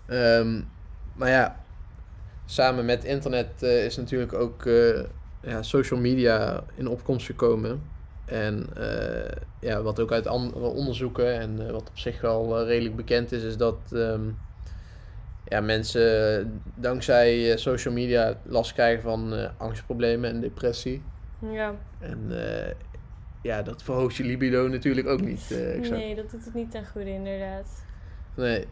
Ehm, 0.06 0.60
maar 1.12 1.28
ja, 1.30 1.56
samen 2.44 2.84
met 2.84 3.04
internet 3.04 3.62
is 3.62 3.96
natuurlijk 3.96 4.32
ook 4.32 4.64
ja, 5.40 5.62
social 5.62 6.00
media 6.00 6.64
in 6.74 6.88
opkomst 6.88 7.26
gekomen. 7.26 7.82
En 8.24 8.66
ja, 9.60 9.82
wat 9.82 10.00
ook 10.00 10.12
uit 10.12 10.26
andere 10.26 10.66
onderzoeken 10.66 11.40
en 11.40 11.72
wat 11.72 11.88
op 11.88 11.98
zich 11.98 12.20
wel 12.20 12.64
redelijk 12.64 12.96
bekend 12.96 13.32
is, 13.32 13.42
is 13.42 13.56
dat 13.56 13.78
ehm, 13.92 14.28
ja, 15.48 15.60
mensen 15.60 16.62
dankzij 16.74 17.52
eh, 17.52 17.56
social 17.56 17.94
media 17.94 18.34
last 18.42 18.72
krijgen 18.72 19.02
van 19.02 19.34
eh, 19.34 19.50
angstproblemen 19.56 20.30
en 20.30 20.40
depressie. 20.40 21.02
Ja. 21.38 21.74
En 21.98 22.26
eh, 22.30 22.74
ja, 23.42 23.62
dat 23.62 23.82
verhoogt 23.82 24.16
je 24.16 24.24
libido 24.24 24.68
natuurlijk 24.68 25.06
ook 25.06 25.20
niet. 25.20 25.46
Nee, 25.90 26.14
dat 26.14 26.30
doet 26.30 26.44
het 26.44 26.54
niet 26.54 26.70
ten 26.70 26.86
goede, 26.86 27.10
inderdaad. 27.10 27.84
nee. 28.34 28.66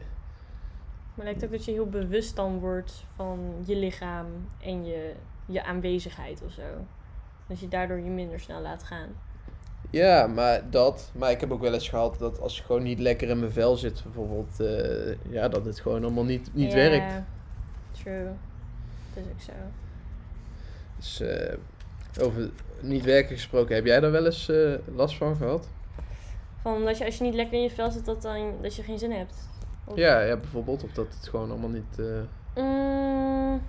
Maar 1.15 1.27
het 1.27 1.35
lijkt 1.35 1.45
ook 1.45 1.51
dat 1.51 1.65
je 1.65 1.73
heel 1.73 1.89
bewust 1.89 2.37
dan 2.37 2.59
wordt 2.59 3.05
van 3.17 3.63
je 3.67 3.77
lichaam 3.77 4.27
en 4.61 4.85
je, 4.85 5.13
je 5.47 5.65
aanwezigheid 5.65 6.43
of 6.43 6.53
zo. 6.53 6.87
Dat 7.47 7.61
je 7.61 7.69
daardoor 7.69 7.99
je 7.99 8.11
minder 8.11 8.41
snel 8.41 8.61
laat 8.61 8.83
gaan. 8.83 9.09
Ja, 9.91 10.27
maar 10.27 10.71
dat. 10.71 11.11
Maar 11.15 11.31
ik 11.31 11.41
heb 11.41 11.53
ook 11.53 11.61
wel 11.61 11.73
eens 11.75 11.89
gehad 11.89 12.19
dat 12.19 12.41
als 12.41 12.59
ik 12.59 12.65
gewoon 12.65 12.83
niet 12.83 12.99
lekker 12.99 13.29
in 13.29 13.39
mijn 13.39 13.53
vel 13.53 13.77
zit, 13.77 14.03
bijvoorbeeld, 14.05 14.61
eh, 14.61 15.33
ja, 15.33 15.49
dat 15.49 15.65
het 15.65 15.81
gewoon 15.81 16.03
allemaal 16.05 16.25
niet, 16.25 16.51
niet 16.55 16.73
werkt. 16.75 17.13
True. 18.03 18.25
Dat 19.15 19.25
is 19.25 19.31
ook 19.33 19.41
zo. 19.41 19.53
Dus 20.97 21.21
eh, 21.21 21.57
over 22.25 22.51
niet 22.81 23.05
werken 23.05 23.35
gesproken, 23.37 23.75
heb 23.75 23.85
jij 23.85 24.01
daar 24.01 24.11
wel 24.11 24.25
eens 24.25 24.49
eh, 24.49 24.75
last 24.95 25.17
van 25.17 25.37
gehad? 25.37 25.69
Van 26.63 26.85
dat 26.85 26.99
je 26.99 27.05
als 27.05 27.17
je 27.19 27.25
niet 27.25 27.35
lekker 27.35 27.55
in 27.57 27.63
je 27.63 27.71
vel 27.71 27.91
zit, 27.91 28.05
dat, 28.05 28.23
dan, 28.23 28.53
dat 28.63 28.75
je 28.77 28.83
geen 28.83 28.99
zin 28.99 29.11
hebt. 29.13 29.35
Of- 29.85 29.97
Ja, 29.97 30.21
ja, 30.21 30.37
bijvoorbeeld. 30.37 30.85
Of 30.85 30.91
dat 30.93 31.07
het 31.19 31.29
gewoon 31.29 31.51
allemaal 31.51 31.71
niet. 31.71 31.99
Mm, 32.57 33.63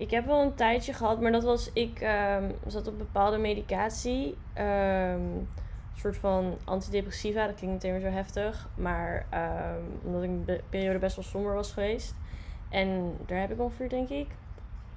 ik 0.00 0.10
heb 0.10 0.26
wel 0.26 0.42
een 0.42 0.54
tijdje 0.54 0.92
gehad, 0.92 1.20
maar 1.20 1.32
dat 1.32 1.42
was 1.42 1.70
ik 1.72 2.00
ehm, 2.00 2.50
zat 2.66 2.86
op 2.86 2.98
bepaalde 2.98 3.38
medicatie. 3.38 4.36
ehm, 4.54 5.20
een 5.20 6.06
soort 6.06 6.16
van 6.16 6.58
antidepressiva, 6.64 7.46
dat 7.46 7.54
klinkt 7.54 7.74
meteen 7.74 8.00
weer 8.00 8.10
zo 8.10 8.16
heftig. 8.16 8.68
Maar 8.74 9.26
ehm, 9.30 9.82
omdat 10.04 10.22
ik 10.22 10.28
een 10.28 10.60
periode 10.70 10.98
best 10.98 11.16
wel 11.16 11.24
somber 11.24 11.54
was 11.54 11.72
geweest. 11.72 12.14
En 12.68 13.16
daar 13.26 13.40
heb 13.40 13.50
ik 13.50 13.60
ongeveer, 13.60 13.88
denk 13.88 14.08
ik, 14.08 14.26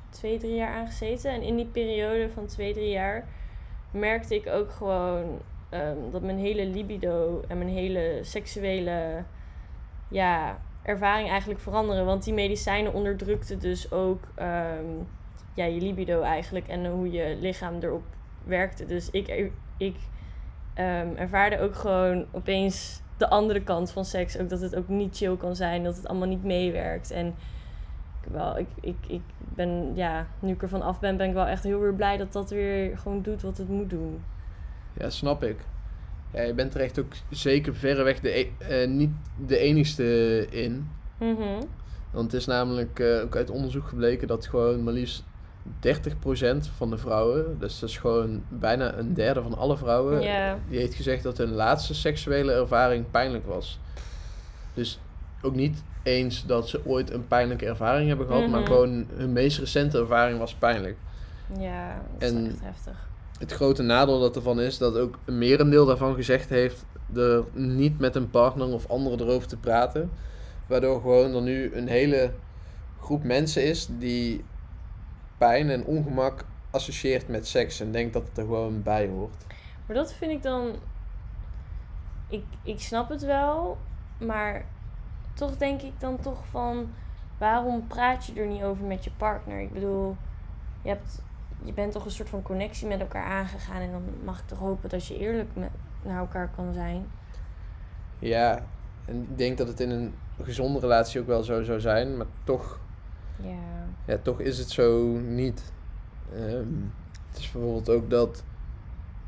twee, 0.09 0.37
drie 0.37 0.55
jaar 0.55 0.73
aan 0.73 0.87
gezeten. 0.87 1.31
En 1.31 1.41
in 1.41 1.55
die 1.55 1.65
periode 1.65 2.29
van 2.29 2.45
twee, 2.45 2.73
drie 2.73 2.89
jaar 2.89 3.25
merkte 3.91 4.35
ik 4.35 4.47
ook 4.47 4.71
gewoon 4.71 5.39
dat 6.11 6.21
mijn 6.21 6.37
hele 6.37 6.65
libido 6.65 7.43
en 7.47 7.57
mijn 7.57 7.69
hele 7.69 8.19
seksuele 8.21 9.23
ja, 10.07 10.57
ervaring 10.83 11.29
eigenlijk 11.29 11.59
veranderen. 11.59 12.05
Want 12.05 12.23
die 12.23 12.33
medicijnen 12.33 12.93
onderdrukten 12.93 13.59
dus 13.59 13.91
ook 13.91 14.23
ehm, 14.35 14.85
ja, 15.53 15.65
je 15.65 15.81
libido 15.81 16.21
eigenlijk 16.21 16.67
en 16.67 16.85
hoe 16.85 17.11
je 17.11 17.37
lichaam 17.39 17.79
erop 17.79 18.03
werkte. 18.43 18.85
Dus 18.85 19.09
ik, 19.09 19.51
ik 19.77 19.95
ehm, 20.73 21.15
ervaarde 21.15 21.59
ook 21.59 21.75
gewoon 21.75 22.25
opeens 22.31 23.01
de 23.17 23.29
andere 23.29 23.63
kant 23.63 23.91
van 23.91 24.05
seks. 24.05 24.37
Ook 24.37 24.49
dat 24.49 24.61
het 24.61 24.75
ook 24.75 24.87
niet 24.87 25.17
chill 25.17 25.37
kan 25.37 25.55
zijn, 25.55 25.83
dat 25.83 25.95
het 25.95 26.07
allemaal 26.07 26.27
niet 26.27 26.43
meewerkt. 26.43 27.11
En 27.11 27.27
ik, 28.23 28.31
wel, 28.31 28.57
ik, 28.57 28.67
ik, 28.81 28.97
ik 29.07 29.21
ben, 29.37 29.91
ja, 29.95 30.27
nu 30.39 30.53
ik 30.53 30.61
ervan 30.61 30.81
af 30.81 30.99
ben, 30.99 31.17
ben 31.17 31.27
ik 31.27 31.33
wel 31.33 31.45
echt 31.45 31.63
heel 31.63 31.79
weer 31.79 31.93
blij 31.93 32.17
dat 32.17 32.33
dat 32.33 32.49
weer 32.49 32.97
gewoon 32.97 33.21
doet 33.21 33.41
wat 33.41 33.57
het 33.57 33.69
moet 33.69 33.89
doen. 33.89 34.23
ja, 34.93 35.09
snap 35.09 35.43
ik. 35.43 35.57
Ja, 36.33 36.41
je 36.41 36.53
bent 36.53 36.73
er 36.75 36.81
echt 36.81 36.99
ook 36.99 37.11
zeker 37.29 37.75
verreweg 37.75 38.19
de, 38.19 38.37
e- 38.39 38.49
eh, 38.57 38.87
niet 38.89 39.11
de 39.47 39.57
enigste 39.57 40.47
in. 40.49 40.87
Mhm. 41.19 41.61
Want 42.11 42.31
het 42.31 42.41
is 42.41 42.45
namelijk 42.47 42.99
eh, 42.99 43.21
ook 43.21 43.35
uit 43.35 43.49
onderzoek 43.49 43.87
gebleken 43.87 44.27
dat 44.27 44.47
gewoon 44.47 44.83
maar 44.83 44.93
liefst 44.93 45.23
30% 45.79 46.69
van 46.75 46.89
de 46.89 46.97
vrouwen, 46.97 47.59
dus 47.59 47.79
dat 47.79 47.89
is 47.89 47.97
gewoon 47.97 48.43
bijna 48.49 48.93
een 48.97 49.13
derde 49.13 49.41
van 49.41 49.57
alle 49.57 49.77
vrouwen, 49.77 50.19
die 50.69 50.79
heeft 50.79 50.93
gezegd 50.95 51.23
dat 51.23 51.37
hun 51.37 51.51
laatste 51.51 51.93
seksuele 51.93 52.51
ervaring 52.53 53.11
pijnlijk 53.11 53.45
was. 53.45 53.79
Dus 54.73 54.99
ook 55.41 55.55
niet 55.55 55.83
eens 56.03 56.45
dat 56.45 56.69
ze 56.69 56.85
ooit 56.85 57.11
een 57.11 57.27
pijnlijke 57.27 57.65
ervaring 57.65 58.07
hebben 58.07 58.27
gehad, 58.27 58.47
maar 58.47 58.59
Mhm. 58.59 58.69
gewoon 58.69 59.05
hun 59.13 59.33
meest 59.33 59.59
recente 59.59 59.99
ervaring 59.99 60.39
was 60.39 60.53
pijnlijk. 60.53 60.97
Ja, 61.59 62.01
dat 62.17 62.29
is 62.29 62.35
En- 62.35 62.45
echt 62.47 62.61
heftig. 62.61 63.09
Het 63.43 63.51
grote 63.51 63.81
nadeel 63.81 64.19
dat 64.19 64.35
ervan 64.35 64.59
is 64.59 64.77
dat 64.77 64.97
ook 64.97 65.19
een 65.25 65.37
merendeel 65.37 65.85
daarvan 65.85 66.15
gezegd 66.15 66.49
heeft 66.49 66.85
er 67.15 67.43
niet 67.53 67.99
met 67.99 68.15
een 68.15 68.29
partner 68.29 68.67
of 68.67 68.89
anderen 68.89 69.19
erover 69.19 69.47
te 69.47 69.57
praten. 69.57 70.11
Waardoor 70.67 71.01
gewoon 71.01 71.35
er 71.35 71.41
nu 71.41 71.75
een 71.75 71.87
hele 71.87 72.31
groep 72.99 73.23
mensen 73.23 73.63
is 73.63 73.87
die 73.99 74.45
pijn 75.37 75.69
en 75.69 75.85
ongemak 75.85 76.45
associeert 76.71 77.27
met 77.27 77.47
seks 77.47 77.79
en 77.79 77.91
denkt 77.91 78.13
dat 78.13 78.27
het 78.27 78.37
er 78.37 78.43
gewoon 78.43 78.83
bij 78.83 79.07
hoort. 79.07 79.45
Maar 79.85 79.95
dat 79.95 80.13
vind 80.13 80.31
ik 80.31 80.43
dan. 80.43 80.75
Ik, 82.27 82.43
ik 82.63 82.79
snap 82.79 83.09
het 83.09 83.21
wel, 83.21 83.77
maar 84.17 84.65
toch 85.33 85.57
denk 85.57 85.81
ik 85.81 85.99
dan 85.99 86.19
toch 86.19 86.47
van. 86.49 86.91
Waarom 87.37 87.87
praat 87.87 88.25
je 88.25 88.33
er 88.33 88.47
niet 88.47 88.63
over 88.63 88.85
met 88.85 89.03
je 89.03 89.11
partner? 89.17 89.59
Ik 89.59 89.73
bedoel, 89.73 90.17
je, 90.81 90.89
hebt, 90.89 91.21
je 91.65 91.73
bent 91.73 91.91
toch 91.91 92.05
een 92.05 92.11
soort 92.11 92.29
van 92.29 92.41
connectie 92.41 92.87
met 92.87 92.99
elkaar 92.99 93.25
aangegaan. 93.25 93.81
En 93.81 93.91
dan 93.91 94.03
mag 94.23 94.39
ik 94.39 94.47
toch 94.47 94.59
hopen 94.59 94.89
dat 94.89 95.05
je 95.05 95.17
eerlijk 95.19 95.49
met, 95.53 95.69
naar 96.01 96.19
elkaar 96.19 96.49
kan 96.55 96.73
zijn. 96.73 97.05
Ja, 98.19 98.63
en 99.05 99.27
ik 99.29 99.37
denk 99.37 99.57
dat 99.57 99.67
het 99.67 99.79
in 99.79 99.89
een 99.89 100.13
gezonde 100.43 100.79
relatie 100.79 101.21
ook 101.21 101.27
wel 101.27 101.43
zo 101.43 101.63
zou 101.63 101.79
zijn, 101.79 102.17
maar 102.17 102.25
toch, 102.43 102.79
Ja. 103.35 103.85
ja, 104.05 104.17
toch 104.21 104.39
is 104.39 104.57
het 104.57 104.69
zo 104.69 105.03
niet. 105.17 105.71
Ehm, 106.35 106.67
het 107.29 107.37
is 107.39 107.51
bijvoorbeeld 107.51 107.89
ook 107.89 108.09
dat 108.09 108.43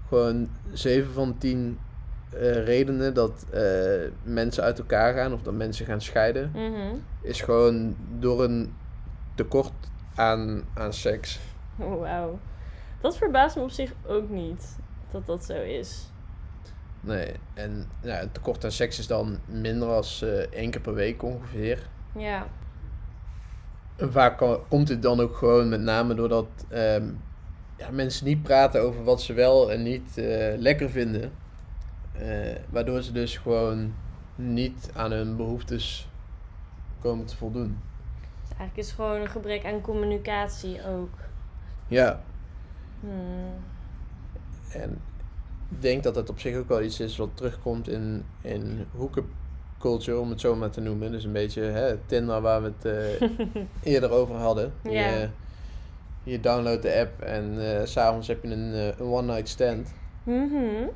gewoon 0.07 0.49
7 0.73 1.11
van 1.13 1.37
10 1.37 1.79
eh, 2.29 2.63
redenen 2.65 3.13
dat 3.13 3.45
eh, 3.53 3.61
mensen 4.23 4.63
uit 4.63 4.79
elkaar 4.79 5.13
gaan 5.13 5.33
of 5.33 5.41
dat 5.41 5.53
mensen 5.53 5.85
gaan 5.85 6.01
scheiden, 6.01 6.51
Mhm. 6.53 6.95
is 7.21 7.41
gewoon 7.41 7.95
door 8.19 8.43
een 8.43 8.73
tekort 9.35 9.71
aan, 10.15 10.63
aan 10.73 10.93
seks. 10.93 11.39
Oh, 11.79 11.99
wauw. 11.99 12.39
Dat 13.01 13.17
verbaast 13.17 13.55
me 13.55 13.61
op 13.61 13.69
zich 13.69 13.93
ook 14.07 14.29
niet 14.29 14.77
dat 15.11 15.25
dat 15.25 15.45
zo 15.45 15.53
is. 15.53 16.09
Nee, 17.01 17.31
en 17.53 17.89
ja, 18.01 18.21
een 18.21 18.31
tekort 18.31 18.63
aan 18.63 18.71
seks 18.71 18.99
is 18.99 19.07
dan 19.07 19.39
minder 19.45 19.87
als 19.89 20.21
eh 20.21 20.29
één 20.39 20.71
keer 20.71 20.81
per 20.81 20.93
week 20.93 21.23
ongeveer. 21.23 21.87
Ja. 22.17 22.47
En 23.95 24.11
vaak 24.11 24.37
ko- 24.37 24.65
komt 24.69 24.87
dit 24.87 25.01
dan 25.01 25.19
ook 25.19 25.35
gewoon 25.35 25.69
met 25.69 25.81
name 25.81 26.13
doordat 26.13 26.47
ehm, 26.69 27.07
ja, 27.77 27.89
mensen 27.91 28.25
niet 28.25 28.43
praten 28.43 28.81
over 28.81 29.03
wat 29.03 29.21
ze 29.21 29.33
wel 29.33 29.71
en 29.71 29.83
niet 29.83 30.17
eh, 30.17 30.57
lekker 30.57 30.89
vinden. 30.89 31.31
Eh, 32.11 32.55
waardoor 32.69 33.01
ze 33.01 33.11
dus 33.11 33.37
gewoon 33.37 33.93
niet 34.35 34.89
aan 34.95 35.11
hun 35.11 35.35
behoeftes 35.35 36.07
komen 37.01 37.25
te 37.25 37.35
voldoen. 37.37 37.79
Dus 38.41 38.57
eigenlijk 38.57 38.77
is 38.77 38.85
het 38.87 38.95
gewoon 38.95 39.21
een 39.21 39.27
gebrek 39.29 39.65
aan 39.65 39.81
communicatie 39.81 40.85
ook. 40.87 41.09
Ja, 41.87 42.21
Hmm. 42.99 43.53
en 44.71 45.01
ik 45.71 45.81
denk 45.81 46.03
dat 46.03 46.15
het 46.15 46.29
op 46.29 46.39
zich 46.39 46.57
ook 46.57 46.67
wel 46.67 46.81
iets 46.81 46.99
is 46.99 47.17
wat 47.17 47.29
terugkomt 47.33 47.87
in, 47.87 48.25
in 48.41 48.85
hookup 48.97 49.25
culture, 49.79 50.19
om 50.19 50.29
het 50.29 50.39
zo 50.41 50.55
maar 50.55 50.69
te 50.69 50.81
noemen. 50.81 51.11
Dus 51.11 51.23
een 51.23 51.31
beetje 51.31 51.61
hè, 51.61 51.97
Tinder 52.05 52.41
waar 52.41 52.61
we 52.61 52.71
het 52.77 52.85
eh, 53.21 53.29
eerder 53.93 54.09
over 54.11 54.35
hadden. 54.35 54.73
Ja. 54.83 55.09
Je, 55.09 55.29
je 56.23 56.39
downloadt 56.39 56.81
de 56.81 56.95
app 56.99 57.21
en 57.21 57.57
s 57.87 57.91
s'avonds 57.91 58.27
heb 58.27 58.43
je 58.43 58.51
een, 58.51 58.73
eh, 58.73 58.87
een 58.87 59.05
one 59.05 59.33
night 59.33 59.49
stand. 59.49 59.93
Mhm. 60.23 60.87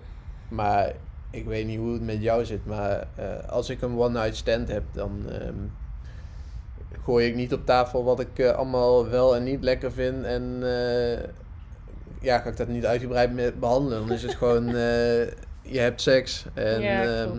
Maar 0.50 0.94
ik 1.32 1.46
weet 1.46 1.66
niet 1.68 1.78
hoe 1.80 1.94
het 1.94 2.02
met 2.06 2.22
jou 2.22 2.46
zit, 2.46 2.66
maar 2.66 3.08
als 3.50 3.70
ik 3.70 3.82
een 3.82 3.98
one 3.98 4.20
night 4.20 4.36
stand 4.36 4.68
heb, 4.68 4.84
dan 4.92 5.30
ehm, 5.30 5.56
gooi 7.04 7.28
ik 7.28 7.36
niet 7.36 7.54
op 7.54 7.66
tafel 7.66 8.04
wat 8.04 8.20
ik 8.20 8.40
eh, 8.40 8.52
allemaal 8.52 9.10
wel 9.10 9.36
en 9.36 9.44
niet 9.44 9.64
lekker 9.64 9.92
vind. 9.92 10.24
En 10.26 10.60
eh, 10.62 11.20
ja, 12.22 12.38
ga 12.40 12.50
ik 12.50 12.58
dat 12.58 12.68
niet 12.68 12.86
uitgebreid 12.86 13.34
mee 13.34 13.52
behandelen. 13.52 14.00
Dan 14.08 14.12
is 14.16 14.22
het 14.24 14.36
gewoon, 14.36 14.68
eh, 14.76 15.26
je 15.62 15.80
hebt 15.80 16.02
seks. 16.02 16.46
En 16.54 16.82
ja, 16.82 17.04
ehm, 17.04 17.38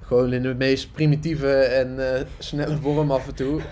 gewoon 0.00 0.32
in 0.32 0.42
de 0.42 0.54
meest 0.54 0.92
primitieve 0.92 1.52
en 1.62 1.98
snelle 2.38 2.76
vorm 2.76 3.10
af 3.10 3.26
en 3.28 3.34
toe. 3.34 3.60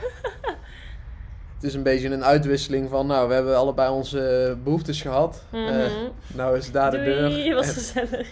Het 1.54 1.70
is 1.70 1.76
een 1.76 1.82
beetje 1.82 2.08
een 2.10 2.24
uitwisseling 2.24 2.88
van, 2.90 3.06
nou, 3.06 3.28
we 3.28 3.34
hebben 3.34 3.56
allebei 3.56 3.90
onze 3.90 4.56
behoeftes 4.64 5.02
gehad. 5.02 5.44
Eh, 5.52 5.60
Mhm. 5.60 5.88
nou 6.34 6.56
is 6.56 6.72
daar 6.72 6.90
de 6.90 6.96
deur. 7.04 7.30
je 7.30 7.54
was 7.54 7.66
En- 7.66 7.74
gezellig. 8.08 8.28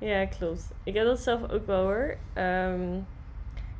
ja, 0.00 0.26
klopt. 0.26 0.62
Ik 0.84 0.94
heb 0.94 1.04
dat 1.04 1.20
zelf 1.20 1.50
ook 1.50 1.66
wel 1.66 1.82
hoor. 1.82 2.16
Ehm, 2.34 2.80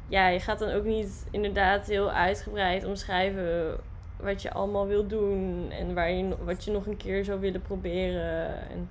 ja, 0.08 0.28
je 0.28 0.40
gaat 0.40 0.58
dan 0.58 0.70
ook 0.70 0.84
niet 0.84 1.26
inderdaad 1.30 1.86
heel 1.86 2.10
uitgebreid 2.10 2.84
omschrijven 2.84 3.76
wat 4.16 4.42
je 4.42 4.52
allemaal 4.52 4.86
wil 4.86 5.06
doen 5.06 5.70
en 5.70 5.94
waar 5.94 6.10
je, 6.10 6.36
wat 6.44 6.64
je 6.64 6.70
nog 6.70 6.86
een 6.86 6.96
keer 6.96 7.24
zou 7.24 7.40
willen 7.40 7.62
proberen. 7.62 8.68
En 8.70 8.88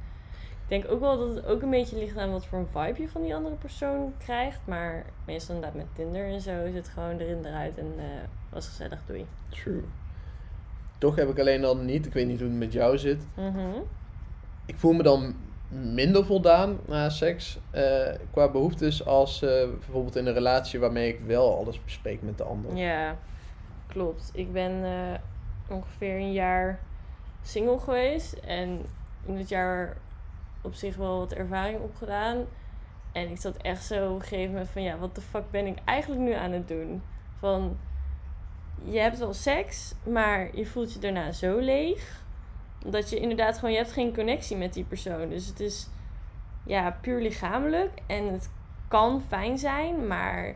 Ik 0.64 0.68
denk 0.68 0.92
ook 0.92 1.00
wel 1.00 1.18
dat 1.18 1.36
het 1.36 1.46
ook 1.46 1.62
een 1.62 1.70
beetje 1.70 1.98
ligt 1.98 2.18
aan 2.18 2.32
wat 2.32 2.46
voor 2.46 2.60
een 2.60 2.68
vibe 2.68 3.02
je 3.02 3.10
van 3.10 3.22
die 3.22 3.36
andere 3.36 3.56
persoon 3.56 4.14
krijgt. 4.18 4.60
Maar 4.66 5.06
meestal 5.26 5.56
inderdaad 5.56 5.78
met 5.78 5.96
Tinder 5.96 6.26
en 6.26 6.42
zo 6.42 6.66
is 6.66 6.74
het 6.74 6.90
gewoon 6.90 7.18
erin 7.18 7.46
eruit 7.46 7.78
en 7.78 7.94
eh, 7.98 8.06
was 8.50 8.68
gezellig, 8.68 9.00
doei. 9.06 9.26
True. 9.50 9.84
Toch 10.98 11.16
heb 11.16 11.30
ik 11.30 11.40
alleen 11.40 11.62
dan 11.62 11.86
niet, 11.86 12.06
ik 12.06 12.14
weet 12.14 12.28
niet 12.28 12.40
hoe 12.40 12.50
het 12.50 12.58
met 12.58 12.74
jou 12.74 12.98
zit. 12.98 13.26
Mhm. 13.36 13.80
Ik 14.66 14.76
voel 14.78 14.94
me 14.94 15.04
dan 15.04 15.36
minder 15.68 16.26
voldaan 16.26 16.80
na 16.86 17.10
seks 17.10 17.60
eh, 17.72 18.14
qua 18.32 18.50
behoeftes 18.50 19.06
als 19.06 19.42
eh, 19.42 19.70
bijvoorbeeld 19.70 20.16
in 20.16 20.26
een 20.26 20.34
relatie 20.34 20.80
waarmee 20.80 21.14
ik 21.14 21.20
wel 21.26 21.58
alles 21.58 21.84
bespreek 21.84 22.22
met 22.22 22.38
de 22.38 22.44
ander. 22.44 22.76
Ja, 22.76 23.18
klopt. 23.88 24.30
Ik 24.34 24.54
ben 24.54 24.84
eh, 24.84 25.20
ongeveer 25.76 26.16
een 26.16 26.34
jaar 26.34 26.80
single 27.42 27.80
geweest 27.80 28.34
en 28.34 28.86
in 29.26 29.38
het 29.38 29.50
jaar 29.50 29.98
op 30.62 30.74
zich 30.74 30.96
wel 30.96 31.18
wat 31.18 31.34
ervaring 31.34 31.80
opgedaan. 31.80 32.46
En 33.12 33.30
ik 33.30 33.38
zat 33.38 33.58
echt 33.58 33.84
zo 33.84 34.10
op 34.10 34.16
een 34.16 34.22
gegeven 34.22 34.52
moment 34.52 34.70
van 34.70 34.82
ja, 34.82 34.98
wat 34.98 35.16
de 35.16 35.22
fuck 35.22 35.52
ben 35.52 35.66
ik 35.66 35.78
eigenlijk 35.86 36.22
nu 36.22 36.34
aan 36.34 36.52
het 36.52 36.68
doen? 36.68 37.02
Van 37.40 37.78
je 38.84 39.00
hebt 39.00 39.18
wel 39.18 39.34
seks, 39.34 39.94
maar 40.04 40.56
je 40.56 40.66
voelt 40.66 40.94
je 40.94 41.00
daarna 41.00 41.32
zo 41.32 41.58
leeg. 41.58 42.26
Omdat 42.86 43.10
je 43.10 43.20
inderdaad 43.20 43.56
gewoon, 43.56 43.72
je 43.72 43.78
hebt 43.78 43.92
geen 43.92 44.14
connectie 44.16 44.58
met 44.58 44.74
die 44.74 44.84
persoon. 44.84 45.30
Dus 45.30 45.48
het 45.48 45.60
is 45.60 45.90
ja, 46.66 46.98
puur 47.02 47.22
lichamelijk. 47.22 47.92
En 48.08 48.34
het 48.34 48.50
kan 48.88 49.22
fijn 49.28 49.58
zijn, 49.58 50.08
maar 50.08 50.56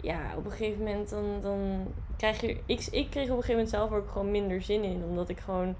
ja, 0.00 0.20
op 0.36 0.44
een 0.44 0.50
gegeven 0.50 0.78
moment 0.78 1.10
dan, 1.10 1.40
dan 1.40 1.86
krijg 2.16 2.40
je... 2.40 2.60
Ik, 2.66 2.86
ik 2.90 3.10
kreeg 3.10 3.24
op 3.24 3.36
een 3.36 3.42
gegeven 3.42 3.50
moment 3.52 3.70
zelf 3.70 3.90
ook 3.92 4.10
gewoon 4.10 4.30
minder 4.30 4.62
zin 4.62 4.82
in. 4.84 5.04
Omdat 5.04 5.28
ik 5.28 5.38
gewoon... 5.38 5.76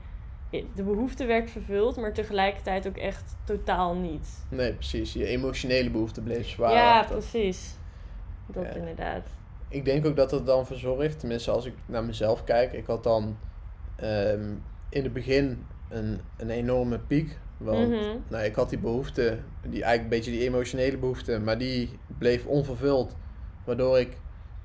De 0.50 0.82
behoefte 0.82 1.24
werd 1.24 1.50
vervuld, 1.50 1.96
maar 1.96 2.12
tegelijkertijd 2.12 2.86
ook 2.86 2.96
echt 2.96 3.36
totaal 3.44 3.94
niet. 3.94 4.28
Nee, 4.48 4.72
precies. 4.72 5.12
Je 5.12 5.26
emotionele 5.26 5.90
behoefte 5.90 6.20
bleef 6.20 6.48
zwaar. 6.48 6.72
ja, 6.72 7.02
precies. 7.04 7.76
Dat 8.46 8.64
Ja. 8.64 8.70
inderdaad. 8.74 9.26
Ik 9.68 9.84
denk 9.84 10.06
ook 10.06 10.16
dat 10.16 10.30
het 10.30 10.46
dan 10.46 10.66
voor 10.66 10.76
zorgt, 10.76 11.18
tenminste 11.18 11.50
als 11.50 11.64
ik 11.64 11.74
naar 11.86 12.04
mezelf 12.04 12.44
kijk. 12.44 12.72
Ik 12.72 12.86
had 12.86 13.02
dan 13.02 13.36
ehm, 13.96 14.54
in 14.92 15.02
het 15.02 15.12
begin 15.12 15.64
een, 15.88 16.20
een 16.36 16.50
enorme 16.50 16.98
piek. 16.98 17.38
Want 17.56 17.88
Mhm. 17.88 18.16
nou, 18.28 18.44
ik 18.44 18.54
had 18.54 18.68
die 18.70 18.78
behoefte, 18.78 19.38
die, 19.62 19.70
eigenlijk 19.82 20.02
een 20.02 20.08
beetje 20.08 20.30
die 20.30 20.48
emotionele 20.48 20.98
behoefte, 20.98 21.40
maar 21.40 21.58
die 21.58 21.98
bleef 22.18 22.46
onvervuld. 22.46 23.16
Waardoor 23.64 23.98
ik 23.98 24.16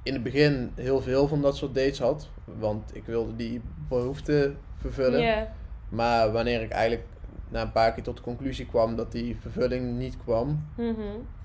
in 0.04 0.14
het 0.14 0.24
begin 0.24 0.72
heel 0.76 1.02
veel 1.02 1.28
van 1.28 1.42
dat 1.42 1.56
soort 1.58 1.76
dates 1.76 2.00
had. 2.00 2.30
Want 2.60 2.96
ik 2.96 3.06
wilde 3.06 3.36
die 3.36 3.62
behoefte 3.90 4.54
vervullen. 4.78 5.48
Maar 5.90 6.32
wanneer 6.32 6.62
ik 6.62 6.72
eigenlijk 6.72 7.08
na 7.50 7.62
een 7.62 7.72
paar 7.72 7.94
keer 7.94 8.04
tot 8.04 8.18
de 8.18 8.24
conclusie 8.24 8.66
kwam 8.66 8.96
dat 8.96 9.12
die 9.12 9.38
vervulling 9.42 9.98
niet 9.98 10.18
kwam, 10.24 10.68
mhm. 10.78 11.02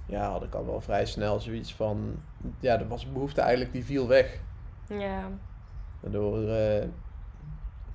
ja, 0.06 0.30
had 0.30 0.42
ik 0.42 0.54
al 0.54 0.66
wel 0.66 0.80
vrij 0.80 1.06
snel 1.06 1.40
zoiets 1.40 1.74
van, 1.74 2.14
ja, 2.60 2.80
er 2.80 2.88
was 2.88 3.04
een 3.04 3.12
behoefte 3.12 3.40
eigenlijk 3.40 3.72
die 3.72 3.84
viel 3.84 4.08
weg. 4.08 4.40
ja. 4.88 5.28
Waardoor, 6.00 6.48
eh, 6.48 6.88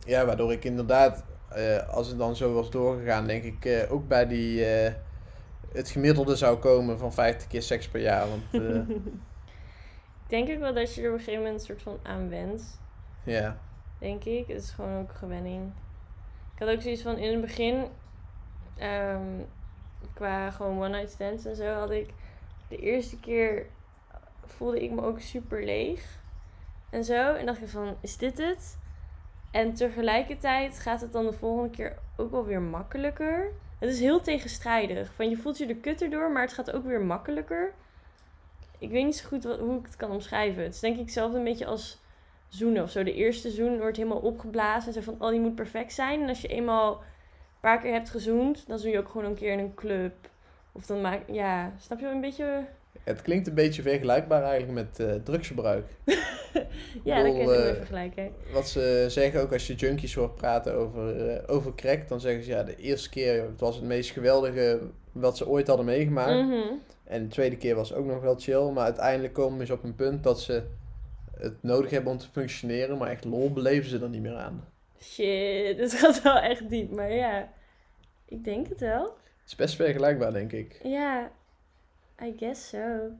ja, 0.08 0.26
waardoor 0.26 0.52
ik 0.52 0.64
inderdaad, 0.64 1.24
eh, 1.50 1.90
als 1.90 2.08
het 2.08 2.18
dan 2.18 2.36
zo 2.36 2.54
was 2.54 2.70
doorgegaan, 2.70 3.28
denk 3.28 3.44
ik 3.44 3.66
eh, 3.66 3.92
ook 3.92 4.08
bij 4.08 4.28
die, 4.28 4.66
eh, 4.66 4.94
het 5.72 5.90
gemiddelde 5.90 6.36
zou 6.36 6.58
komen 6.58 6.98
van 6.98 7.14
50 7.14 7.48
keer 7.48 7.62
seks 7.62 7.88
per 7.88 8.02
jaar. 8.02 8.28
Want 8.30 8.44
ik 10.24 10.28
denk 10.28 10.50
ook 10.50 10.60
wel 10.60 10.74
dat 10.74 10.96
je 10.96 11.02
er 11.02 11.08
op 11.08 11.14
een 11.14 11.20
gegeven 11.20 11.44
moment 11.44 11.60
een 11.60 11.66
soort 11.66 11.82
van 11.82 12.00
aan 12.04 12.30
went. 12.30 12.80
ja, 13.24 13.58
denk 14.00 14.24
ik. 14.24 14.48
Het 14.48 14.62
is 14.62 14.72
gewoon 14.72 15.00
ook 15.00 15.14
gewenning. 15.14 15.72
Ik 16.54 16.60
had 16.60 16.70
ook 16.70 16.82
zoiets 16.82 17.02
van 17.02 17.18
in 17.18 17.32
het 17.32 17.42
begin, 17.42 17.86
ehm, 18.78 19.42
qua 20.14 20.52
gewoon 20.52 20.78
one 20.78 20.90
night 20.90 21.10
stands 21.10 21.46
en 21.46 21.56
zo, 21.56 21.74
had 21.74 21.92
ik 21.92 22.10
de 22.68 22.78
eerste 22.78 23.20
keer 23.20 23.66
voelde 24.46 24.84
ik 24.84 24.92
me 24.92 25.02
ook 25.02 25.20
super 25.20 25.64
leeg 25.64 26.20
en 26.90 27.04
zo. 27.04 27.34
En 27.34 27.46
dacht 27.46 27.62
ik 27.62 27.70
van, 27.70 27.96
is 28.02 28.18
dit 28.18 28.38
het? 28.38 28.78
En 29.52 29.74
tegelijkertijd 29.74 30.80
gaat 30.80 31.02
het 31.02 31.12
dan 31.12 31.26
de 31.26 31.34
volgende 31.34 31.70
keer 31.70 31.98
ook 32.18 32.32
wel 32.32 32.46
weer 32.46 32.62
makkelijker. 32.62 33.52
Het 33.80 33.90
is 33.90 34.00
heel 34.00 34.22
tegenstrijdig. 34.22 35.14
Van 35.14 35.30
je 35.30 35.38
voelt 35.38 35.58
je 35.58 35.66
de 35.66 35.76
kut 35.76 36.02
erdoor, 36.02 36.32
maar 36.32 36.42
het 36.42 36.54
gaat 36.54 36.72
ook 36.72 36.86
weer 36.86 37.02
makkelijker. 37.02 37.74
Ik 38.78 38.90
weet 38.90 39.06
niet 39.06 39.16
zo 39.16 39.28
goed 39.28 39.44
hoe 39.44 39.80
ik 39.80 39.86
het 39.86 39.96
kan 39.96 40.12
omschrijven. 40.12 40.64
Het 40.64 40.74
is 40.74 40.80
denk 40.80 40.96
ik 40.96 41.02
hetzelfde 41.02 41.38
een 41.38 41.44
beetje 41.44 41.66
als 41.66 42.00
zoenen 42.48 42.84
of 42.84 42.90
zo. 42.90 43.04
De 43.04 43.14
eerste 43.14 43.50
zoen 43.50 43.78
wordt 43.80 43.98
helemaal 43.98 44.18
opgeblazen. 44.18 44.94
Zo 44.94 45.02
van, 45.02 45.16
oh, 45.20 45.30
die 45.30 45.40
moet 45.40 45.56
perfect 45.56 45.94
zijn. 45.94 46.22
En 46.22 46.28
als 46.28 46.42
je 46.42 46.48
eenmaal 46.48 46.92
een 46.92 47.60
paar 47.60 47.80
keer 47.80 47.94
hebt 47.94 48.10
gezoend, 48.10 48.68
dan 48.68 48.80
zoen 48.80 48.92
je 48.92 49.00
ook 49.00 49.10
gewoon 49.10 49.28
een 49.28 49.36
keer 49.36 49.52
in 49.52 49.60
een 49.60 49.74
club. 49.74 50.30
Of 50.72 50.86
dan 50.86 51.02
maak 51.02 51.22
ja, 51.32 51.74
snap 51.78 52.00
je 52.00 52.06
wel 52.06 52.14
een 52.14 52.22
beetje? 52.22 52.66
Het 53.08 53.22
klinkt 53.22 53.48
een 53.48 53.54
beetje 53.54 53.82
vergelijkbaar 53.82 54.44
eigenlijk 54.44 54.74
met 54.74 55.08
eh, 55.08 55.16
drugsgebruik. 55.24 55.86
Ja, 57.04 57.24
dat 57.24 57.26
kun 57.26 57.42
je 57.42 57.48
weer 57.48 57.76
vergelijken. 57.76 58.32
Wat 58.54 58.70
ze 58.70 59.06
zeggen 59.08 59.42
ook 59.42 59.54
als 59.54 59.68
je 59.68 59.76
junkies 59.76 60.16
hoort 60.16 60.36
praten 60.36 60.74
over, 60.74 61.30
eh, 61.30 61.56
over 61.56 61.76
crack, 61.76 62.08
dan 62.08 62.20
zeggen 62.20 62.44
ze 62.44 62.50
ja, 62.50 62.64
de 62.64 62.76
eerste 62.76 63.10
keer 63.10 63.42
het 63.44 63.60
was 63.60 63.76
het 63.76 63.86
meest 63.86 64.12
geweldige 64.12 64.80
wat 65.12 65.38
ze 65.38 65.48
ooit 65.48 65.68
hadden 65.68 65.86
meegemaakt. 65.86 66.48
Mhm. 66.48 66.74
En 67.04 67.24
de 67.24 67.28
tweede 67.28 67.58
keer 67.58 67.76
was 67.76 67.94
ook 67.94 68.06
nog 68.06 68.22
wel 68.22 68.36
chill, 68.40 68.72
maar 68.72 68.84
uiteindelijk 68.84 69.34
komen 69.34 69.68
ze 69.68 69.74
op 69.74 69.84
een 69.84 69.96
punt 69.96 70.24
dat 70.24 70.42
ze 70.42 70.64
het 71.38 71.64
nodig 71.64 71.90
hebben 71.90 72.12
om 72.12 72.18
te 72.18 72.28
functioneren, 72.32 72.98
maar 72.98 73.10
echt 73.10 73.26
lol 73.26 73.54
beleven 73.54 73.90
ze 73.90 74.00
er 74.00 74.10
niet 74.10 74.22
meer 74.22 74.36
aan. 74.36 74.68
Shit, 75.02 75.78
het 75.78 75.94
gaat 76.00 76.22
wel 76.22 76.38
echt 76.38 76.70
diep. 76.70 76.92
Maar 76.92 77.12
ja, 77.12 77.50
ik 78.26 78.44
denk 78.44 78.68
het 78.68 78.80
wel. 78.80 79.04
Het 79.04 79.48
is 79.48 79.56
best 79.56 79.76
vergelijkbaar, 79.76 80.34
denk 80.34 80.52
ik. 80.52 80.80
Ja, 80.84 81.32
I 82.24 82.34
guess 82.38 82.70
so. 82.70 83.12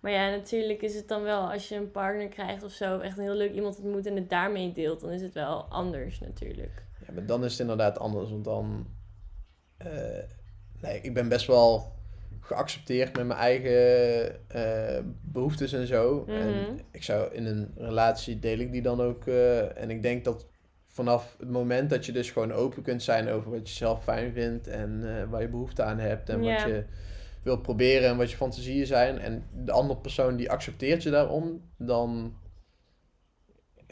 Maar 0.00 0.12
ja, 0.12 0.30
natuurlijk 0.30 0.82
is 0.82 0.94
het 0.94 1.08
dan 1.08 1.22
wel 1.22 1.52
als 1.52 1.68
je 1.68 1.74
een 1.76 1.90
partner 1.90 2.28
krijgt 2.28 2.62
of 2.62 2.72
zo, 2.72 2.98
echt 2.98 3.16
een 3.18 3.24
heel 3.24 3.34
leuk 3.34 3.52
iemand 3.52 3.76
ontmoet 3.76 4.06
en 4.06 4.16
het 4.16 4.30
daarmee 4.30 4.72
deelt, 4.72 5.00
dan 5.00 5.10
is 5.10 5.22
het 5.22 5.34
wel 5.34 5.64
anders 5.64 6.20
natuurlijk. 6.20 6.84
Ja, 7.06 7.12
maar 7.12 7.26
dan 7.26 7.44
is 7.44 7.50
het 7.50 7.60
inderdaad 7.60 7.98
anders, 7.98 8.30
want 8.30 8.44
dan... 8.44 8.86
eh, 9.76 9.90
nee, 10.80 11.00
ik 11.00 11.14
ben 11.14 11.28
best 11.28 11.46
wel 11.46 11.92
geaccepteerd 12.40 13.16
met 13.16 13.26
mijn 13.26 13.38
eigen 13.38 14.50
eh, 14.50 15.02
behoeftes 15.20 15.72
en 15.72 15.86
zo. 15.86 16.24
Mhm. 16.26 16.36
En 16.36 16.80
ik 16.90 17.02
zou 17.02 17.34
in 17.34 17.46
een 17.46 17.72
relatie 17.76 18.38
deel 18.38 18.58
ik 18.58 18.72
die 18.72 18.82
dan 18.82 19.00
ook. 19.00 19.26
eh, 19.26 19.78
en 19.78 19.90
ik 19.90 20.02
denk 20.02 20.24
dat 20.24 20.46
vanaf 20.84 21.36
het 21.38 21.50
moment 21.50 21.90
dat 21.90 22.06
je 22.06 22.12
dus 22.12 22.30
gewoon 22.30 22.52
open 22.52 22.82
kunt 22.82 23.02
zijn 23.02 23.28
over 23.28 23.50
wat 23.50 23.68
je 23.68 23.74
zelf 23.74 24.02
fijn 24.02 24.32
vindt 24.32 24.66
en 24.66 25.00
waar 25.30 25.40
je 25.40 25.48
behoefte 25.48 25.82
aan 25.82 25.98
hebt 25.98 26.28
en 26.28 26.40
wat 26.40 26.60
je 26.60 26.84
wilt 27.42 27.62
proberen 27.62 28.08
en 28.08 28.16
wat 28.16 28.30
je 28.30 28.36
fantasieën 28.36 28.86
zijn 28.86 29.18
en 29.18 29.48
de 29.64 29.72
andere 29.72 30.00
persoon 30.00 30.36
die 30.36 30.50
accepteert 30.50 31.02
je 31.02 31.10
daarom, 31.10 31.70
dan 31.76 32.36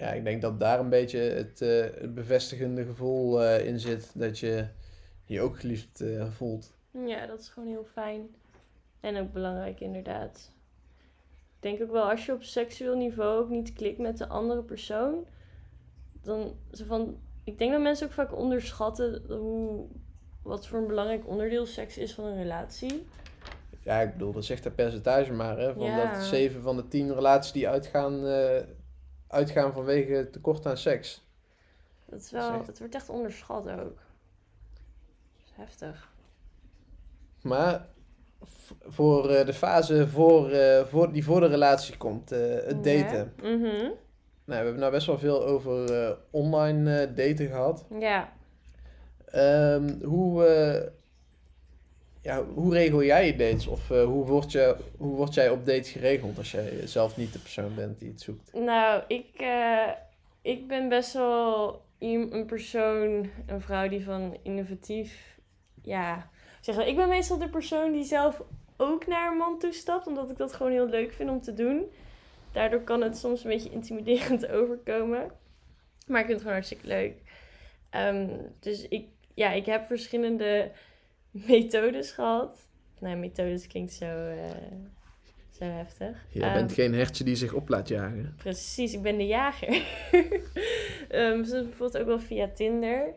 ja, 0.01 0.13
ik 0.13 0.25
denk 0.25 0.43
dat 0.43 0.61
daar 0.61 0.81
een 0.81 0.89
beetje 0.89 1.19
het, 1.19 1.63
eh, 1.63 2.09
bevestigende 2.09 2.85
gevoel 2.85 3.43
eh, 3.43 3.67
in 3.67 3.81
zit 3.81 4.19
dat 4.19 4.39
je 4.39 4.67
je 5.25 5.41
ook 5.41 5.59
geliefd 5.59 6.01
eh, 6.01 6.31
voelt. 6.31 6.73
Ja, 7.07 7.27
dat 7.27 7.41
is 7.41 7.49
gewoon 7.49 7.69
heel 7.69 7.85
fijn. 7.85 8.29
En 9.01 9.17
ook 9.17 9.33
belangrijk 9.33 9.81
inderdaad. 9.81 10.53
Ik 11.29 11.63
denk 11.63 11.83
ook 11.83 11.91
wel 11.91 12.11
als 12.11 12.27
je 12.27 12.33
op 12.33 12.43
seksueel 12.43 12.97
niveau 12.97 13.43
ook 13.43 13.49
niet 13.49 13.73
klikt 13.73 13.99
met 13.99 14.19
de 14.19 14.29
andere 14.29 14.63
persoon, 14.63 15.27
dan 16.23 16.57
zo 16.73 16.85
van. 16.85 17.19
Ik 17.45 17.59
denk 17.59 17.73
dat 17.73 17.81
mensen 17.81 18.07
ook 18.07 18.13
vaak 18.13 18.37
onderschatten 18.37 19.23
hoe 19.29 19.87
wat 20.43 20.67
voor 20.67 20.79
een 20.79 20.87
belangrijk 20.87 21.29
onderdeel 21.29 21.67
seks 21.67 21.99
is 21.99 22.15
van 22.15 22.25
een 22.25 22.37
relatie. 22.37 23.07
Ja, 23.83 24.01
ik 24.01 24.13
bedoel, 24.13 24.33
dat 24.33 24.45
zegt 24.45 24.63
dat 24.63 24.75
percentage 24.75 25.33
maar. 25.33 25.59
Hè, 25.59 25.73
van 25.75 25.85
Ja. 25.85 26.13
dat 26.13 26.23
7 26.25 26.63
van 26.63 26.77
de 26.77 26.89
10 26.89 27.15
relaties 27.15 27.53
die 27.53 27.69
uitgaan, 27.69 28.27
eh, 28.27 28.63
uitgaan 29.29 29.73
vanwege 29.73 30.29
tekort 30.31 30.67
aan 30.67 30.77
seks. 30.77 31.25
Dat 32.07 32.21
is 32.21 32.31
wel, 32.31 32.53
het 32.67 32.79
wordt 32.79 32.95
echt 32.95 33.09
onderschat 33.09 33.71
ook. 33.71 33.99
Dat 35.37 35.45
is 35.45 35.53
heftig. 35.53 36.09
Maar 37.43 37.87
voor 38.89 39.29
eh, 39.31 39.47
de 39.47 39.55
fase 39.55 40.09
voor, 40.09 40.51
eh, 40.51 40.85
voor, 40.85 41.13
die 41.13 41.25
voor 41.25 41.41
de 41.41 41.47
relatie 41.47 41.97
komt, 41.97 42.31
het 42.31 42.85
daten. 42.85 43.33
Ja. 43.43 43.49
Mhm. 43.57 43.91
Nou, 44.45 44.63
we 44.63 44.65
hebben 44.65 44.79
nou 44.81 44.93
best 44.93 45.07
wel 45.07 45.19
veel 45.19 45.47
over 45.47 46.19
online 46.31 47.13
daten 47.15 47.47
gehad. 47.47 47.87
Ja. 47.99 48.33
Ehm, 49.25 50.03
hoe, 50.03 50.45
ja, 52.23 52.45
hoe 52.45 52.75
regel 52.75 53.05
jij 53.05 53.27
je 53.27 53.37
dates? 53.37 53.67
Of 53.67 53.91
eh, 53.91 54.05
hoe, 54.05 54.27
word 54.27 54.53
je, 54.53 54.77
hoe 54.97 55.17
word 55.17 55.35
jij 55.35 55.51
op 55.51 55.67
dates 55.67 55.91
geregeld 55.91 56.39
als 56.39 56.51
jij 56.51 56.87
zelf 56.87 57.17
niet 57.17 57.33
de 57.33 57.39
persoon 57.39 57.75
bent 57.75 57.99
die 57.99 58.09
het 58.09 58.21
zoekt? 58.21 58.53
Nou, 58.53 59.03
ik, 59.07 59.27
eh, 59.37 59.89
ik 60.43 60.67
ben 60.67 60.89
best 60.89 61.13
wel 61.13 61.83
een 61.99 62.47
persoon, 62.47 63.31
een 63.47 63.61
vrouw 63.61 63.89
die 63.89 64.05
van 64.05 64.37
innovatief, 64.43 65.39
ja, 65.83 66.31
zeg 66.61 66.77
maar, 66.77 66.87
ik 66.87 66.97
ben 66.97 67.09
meestal 67.09 67.39
de 67.39 67.49
persoon 67.49 67.93
die 67.93 68.05
zelf 68.05 68.43
ook 68.77 69.07
naar 69.07 69.31
een 69.31 69.37
man 69.37 69.59
toestapt, 69.59 70.07
omdat 70.07 70.31
ik 70.31 70.37
dat 70.37 70.53
gewoon 70.53 70.73
heel 70.73 70.89
leuk 70.89 71.13
vind 71.13 71.31
om 71.31 71.41
te 71.41 71.55
doen. 71.55 71.91
Daardoor 72.53 72.81
kan 72.81 73.01
het 73.03 73.17
soms 73.17 73.45
een 73.45 73.51
beetje 73.51 73.71
intimiderend 73.71 74.49
overkomen, 74.59 75.31
maar 76.07 76.21
ik 76.21 76.27
vind 76.27 76.29
het 76.29 76.39
gewoon 76.39 76.53
hartstikke 76.53 76.87
leuk. 76.87 77.15
Ehm, 77.91 78.29
dus 78.61 78.89
ik, 78.89 79.07
ja, 79.35 79.51
ik 79.51 79.67
heb 79.67 79.87
verschillende 79.87 80.71
methodes 81.31 82.11
gehad. 82.11 82.69
Nou, 82.99 83.17
methodes 83.17 83.67
klinkt 83.67 83.93
zo, 83.93 84.05
eh, 84.29 84.51
zo 85.51 85.65
heftig. 85.65 86.27
Je 86.31 86.41
Ehm, 86.43 86.53
bent 86.53 86.73
geen 86.73 86.95
hertje 86.95 87.25
die 87.25 87.37
zich 87.37 87.53
op 87.53 87.69
laat 87.69 87.89
jagen. 87.89 88.35
Precies, 88.37 88.93
ik 88.93 89.03
ben 89.03 89.19
de 89.19 89.27
jager. 89.27 89.69
Ehm 91.09 91.45
ze 91.45 91.63
bijvoorbeeld 91.63 91.99
ook 91.99 92.07
wel 92.07 92.21
via 92.21 92.49
Tinder. 92.55 93.15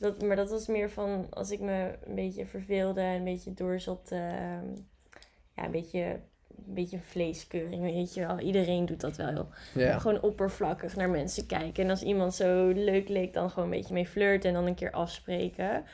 Dat, 0.00 0.22
maar 0.22 0.36
dat 0.36 0.50
was 0.50 0.66
meer 0.66 0.90
van 0.90 1.26
als 1.30 1.50
ik 1.50 1.60
me 1.60 1.94
een 2.06 2.14
beetje 2.14 2.46
verveelde 2.46 3.00
en 3.00 3.14
een 3.16 3.24
beetje 3.24 3.54
door 3.54 3.80
zat. 3.80 4.08
ehm, 4.10 4.66
ja, 5.56 5.64
een 5.64 5.70
beetje, 5.70 6.00
een 6.66 6.74
beetje 6.74 6.98
vleeskeuring, 6.98 7.82
weet 7.82 8.14
je 8.14 8.26
wel. 8.26 8.38
Iedereen 8.40 8.86
doet 8.86 9.00
dat 9.00 9.16
wel. 9.16 9.48
Ja. 9.74 9.98
Gewoon 9.98 10.22
oppervlakkig 10.22 10.96
naar 10.96 11.10
mensen 11.10 11.46
kijken. 11.46 11.84
En 11.84 11.90
als 11.90 12.02
iemand 12.02 12.34
zo 12.34 12.68
leuk 12.68 13.08
leek, 13.08 13.32
dan 13.32 13.50
gewoon 13.50 13.64
een 13.70 13.76
beetje 13.76 13.94
mee 13.94 14.06
flirten 14.06 14.48
en 14.48 14.54
dan 14.54 14.66
een 14.66 14.74
keer 14.74 14.90
afspreken. 14.90 15.84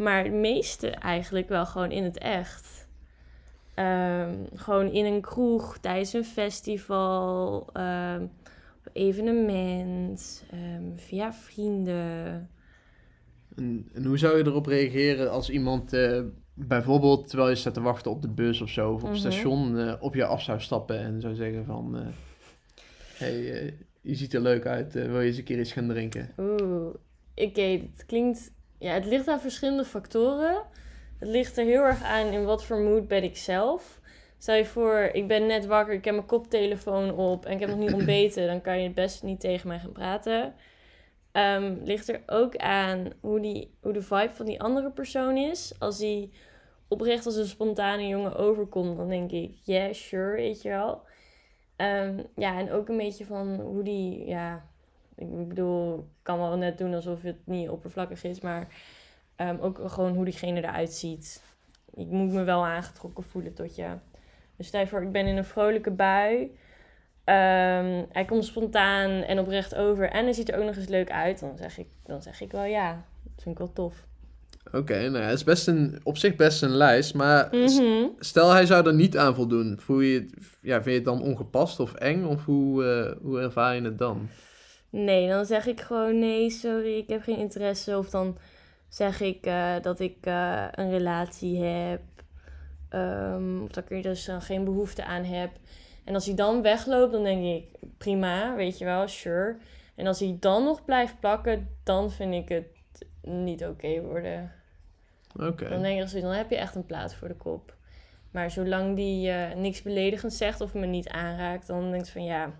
Maar 0.00 0.24
het 0.24 0.32
meeste 0.32 0.88
eigenlijk 0.90 1.48
wel 1.48 1.66
gewoon 1.66 1.90
in 1.90 2.04
het 2.04 2.18
echt. 2.18 2.88
Ehm, 3.74 4.34
gewoon 4.54 4.90
in 4.92 5.04
een 5.04 5.20
kroeg, 5.20 5.78
tijdens 5.78 6.12
een 6.12 6.24
festival, 6.24 7.66
ehm, 7.72 8.22
op 8.78 8.88
evenement, 8.92 10.44
ehm, 10.50 10.82
via 10.96 11.32
vrienden. 11.32 12.50
En, 13.56 13.88
en 13.94 14.04
hoe 14.04 14.18
zou 14.18 14.38
je 14.38 14.46
erop 14.46 14.66
reageren 14.66 15.30
als 15.30 15.50
iemand 15.50 15.92
eh, 15.92 16.20
bijvoorbeeld 16.54 17.28
terwijl 17.28 17.48
je 17.50 17.54
staat 17.56 17.74
te 17.74 17.80
wachten 17.80 18.10
op 18.10 18.22
de 18.22 18.28
bus 18.28 18.60
of 18.60 18.68
zo, 18.68 18.88
of 18.92 19.02
op 19.02 19.10
het 19.10 19.22
Mhm. 19.22 19.30
station, 19.30 19.78
eh, 19.78 19.94
op 20.00 20.14
je 20.14 20.24
af 20.24 20.42
zou 20.42 20.60
stappen 20.60 20.98
en 20.98 21.20
zou 21.20 21.34
zeggen 21.34 21.64
van, 21.64 21.96
eh 21.96 22.06
hey, 23.16 23.74
je 24.00 24.14
ziet 24.14 24.34
er 24.34 24.40
leuk 24.40 24.66
uit, 24.66 24.92
wil 24.92 25.20
je 25.20 25.26
eens 25.26 25.38
een 25.38 25.44
keer 25.44 25.60
iets 25.60 25.72
gaan 25.72 25.88
drinken? 25.88 26.30
Oeh, 26.38 26.94
oké, 27.34 27.60
het 27.62 28.04
klinkt... 28.06 28.52
Ja, 28.80 28.92
het 28.92 29.06
ligt 29.06 29.28
aan 29.28 29.40
verschillende 29.40 29.84
factoren. 29.84 30.62
Het 31.18 31.28
ligt 31.28 31.58
er 31.58 31.64
heel 31.64 31.82
erg 31.82 32.02
aan 32.02 32.26
in 32.26 32.44
wat 32.44 32.64
voor 32.64 32.78
mood 32.78 33.08
ben 33.08 33.22
ik 33.22 33.36
zelf. 33.36 34.00
Stel 34.38 34.54
je 34.54 34.64
voor, 34.64 35.10
ik 35.12 35.28
ben 35.28 35.46
net 35.46 35.66
wakker, 35.66 35.94
ik 35.94 36.04
heb 36.04 36.14
mijn 36.14 36.26
koptelefoon 36.26 37.14
op 37.14 37.46
en 37.46 37.52
ik 37.52 37.60
heb 37.60 37.68
nog 37.68 37.78
niet 37.78 37.92
ontbeten. 37.92 38.46
Dan 38.46 38.60
kan 38.60 38.78
je 38.78 38.84
het 38.84 38.94
best 38.94 39.22
niet 39.22 39.40
tegen 39.40 39.68
mij 39.68 39.78
gaan 39.78 39.92
praten. 39.92 40.54
Ehm, 41.32 41.76
ligt 41.84 42.08
er 42.08 42.22
ook 42.26 42.56
aan 42.56 43.12
hoe, 43.20 43.40
die, 43.40 43.74
hoe 43.82 43.92
de 43.92 44.02
vibe 44.02 44.32
van 44.32 44.46
die 44.46 44.60
andere 44.60 44.90
persoon 44.90 45.36
is. 45.36 45.74
Als 45.78 45.98
die 45.98 46.32
oprecht 46.88 47.26
als 47.26 47.36
een 47.36 47.46
spontane 47.46 48.08
jongen 48.08 48.36
overkomt, 48.36 48.96
dan 48.96 49.08
denk 49.08 49.30
ik, 49.30 49.54
yeah, 49.64 49.92
sure, 49.92 50.36
weet 50.36 50.62
je 50.62 50.68
wel. 50.68 51.02
Ehm, 51.76 52.22
ja, 52.36 52.58
en 52.58 52.72
ook 52.72 52.88
een 52.88 52.96
beetje 52.96 53.24
van 53.26 53.60
hoe 53.60 53.82
die, 53.82 54.26
ja, 54.26 54.69
ik 55.20 55.48
bedoel, 55.48 55.98
ik 55.98 56.04
kan 56.22 56.38
wel 56.38 56.56
net 56.56 56.78
doen 56.78 56.94
alsof 56.94 57.22
het 57.22 57.36
niet 57.44 57.68
oppervlakkig 57.68 58.24
is, 58.24 58.40
maar 58.40 58.66
ehm, 59.36 59.56
ook 59.60 59.80
gewoon 59.86 60.14
hoe 60.14 60.24
diegene 60.24 60.58
eruit 60.62 60.92
ziet. 60.92 61.42
Ik 61.94 62.06
moet 62.06 62.32
me 62.32 62.42
wel 62.42 62.66
aangetrokken 62.66 63.24
voelen 63.24 63.54
tot 63.54 63.76
je. 63.76 63.88
Dus 64.56 64.66
stel 64.66 64.86
voor, 64.86 65.02
ik 65.02 65.12
ben 65.12 65.26
in 65.26 65.36
een 65.36 65.44
vrolijke 65.44 65.90
bui. 65.90 66.56
Ehm, 67.24 68.04
hij 68.12 68.24
komt 68.26 68.44
spontaan 68.44 69.10
en 69.10 69.38
oprecht 69.38 69.74
over 69.74 70.10
en 70.10 70.24
hij 70.24 70.32
ziet 70.32 70.48
er 70.52 70.58
ook 70.58 70.64
nog 70.64 70.76
eens 70.76 70.88
leuk 70.88 71.10
uit. 71.10 71.40
Dan 71.40 71.56
zeg 71.56 71.78
ik, 71.78 71.88
dan 72.04 72.22
zeg 72.22 72.40
ik 72.40 72.52
wel 72.52 72.64
ja. 72.64 73.04
Dat 73.22 73.42
vind 73.42 73.54
ik 73.54 73.58
wel 73.58 73.72
tof. 73.72 74.06
Oké, 74.72 74.94
nou 75.00 75.16
ja, 75.18 75.28
het 75.28 75.36
is 75.36 75.44
best 75.44 75.66
een, 75.68 76.00
op 76.02 76.16
zich 76.16 76.36
best 76.36 76.62
een 76.62 76.70
lijst, 76.70 77.14
maar 77.14 77.48
Mhm. 77.52 78.06
stel 78.18 78.50
hij 78.50 78.66
zou 78.66 78.86
er 78.86 78.94
niet 78.94 79.16
aan 79.18 79.34
voldoen, 79.34 79.78
voel 79.80 80.00
je 80.00 80.26
ja, 80.60 80.74
vind 80.74 80.84
je 80.84 80.90
het 80.92 81.04
dan 81.04 81.22
ongepast 81.22 81.80
of 81.80 81.94
eng, 81.94 82.24
of 82.24 82.44
hoe, 82.44 82.84
eh, 82.84 83.22
hoe 83.22 83.40
ervaar 83.40 83.74
je 83.74 83.82
het 83.82 83.98
dan? 83.98 84.28
Nee, 84.90 85.28
dan 85.28 85.46
zeg 85.46 85.66
ik 85.66 85.80
gewoon 85.80 86.18
nee, 86.18 86.50
sorry, 86.50 86.96
ik 86.96 87.08
heb 87.08 87.22
geen 87.22 87.38
interesse. 87.38 87.98
Of 87.98 88.10
dan 88.10 88.38
zeg 88.88 89.20
ik 89.20 89.46
eh, 89.46 89.74
dat 89.82 90.00
ik 90.00 90.16
eh, 90.20 90.66
een 90.70 90.90
relatie 90.90 91.62
heb. 91.62 92.00
Ehm, 92.88 93.62
of 93.62 93.70
dat 93.70 93.84
ik 93.84 93.90
er 93.90 94.02
dus 94.02 94.28
geen 94.38 94.64
behoefte 94.64 95.04
aan 95.04 95.24
heb. 95.24 95.50
En 96.04 96.14
als 96.14 96.26
hij 96.26 96.34
dan 96.34 96.62
wegloopt, 96.62 97.12
dan 97.12 97.22
denk 97.22 97.44
ik, 97.44 97.78
prima, 97.98 98.54
weet 98.54 98.78
je 98.78 98.84
wel, 98.84 99.08
sure. 99.08 99.56
En 99.94 100.06
als 100.06 100.20
hij 100.20 100.36
dan 100.40 100.64
nog 100.64 100.84
blijft 100.84 101.20
plakken, 101.20 101.76
dan 101.82 102.10
vind 102.10 102.34
ik 102.34 102.48
het 102.48 102.66
niet 103.22 103.64
oké 103.64 104.00
worden. 104.00 104.52
Oké, 105.36 105.68
Dan 105.68 105.82
denk 105.82 106.12
ik, 106.12 106.22
dan 106.22 106.32
heb 106.32 106.50
je 106.50 106.56
echt 106.56 106.74
een 106.74 106.86
plaat 106.86 107.14
voor 107.14 107.28
de 107.28 107.36
kop. 107.36 107.74
Maar 108.30 108.50
zolang 108.50 108.96
die 108.96 109.30
eh, 109.30 109.56
niks 109.56 109.82
beledigends 109.82 110.36
zegt 110.36 110.60
of 110.60 110.74
me 110.74 110.86
niet 110.86 111.08
aanraakt, 111.08 111.66
dan 111.66 111.90
denk 111.90 112.04
ik 112.04 112.10
van 112.12 112.24
ja, 112.24 112.52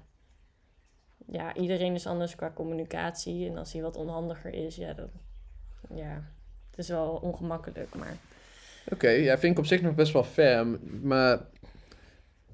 ja, 1.33 1.55
iedereen 1.55 1.95
is 1.95 2.07
anders 2.07 2.37
qua 2.37 2.51
communicatie. 2.55 3.49
En 3.49 3.59
als 3.59 3.73
hij 3.73 3.83
wat 3.83 3.97
onhandiger 3.97 4.55
is, 4.55 4.77
ja, 4.77 4.93
dan, 4.93 5.09
ja, 5.95 6.25
het 6.71 6.79
is 6.79 6.89
wel 6.89 7.19
ongemakkelijk, 7.23 7.95
maar... 7.95 8.17
Oké, 8.93 9.09
ja, 9.09 9.39
vind 9.39 9.53
ik 9.53 9.59
op 9.59 9.67
zich 9.67 9.83
nog 9.83 9.95
best 9.95 10.13
wel 10.13 10.25
fair. 10.25 10.67
Maar 11.03 11.41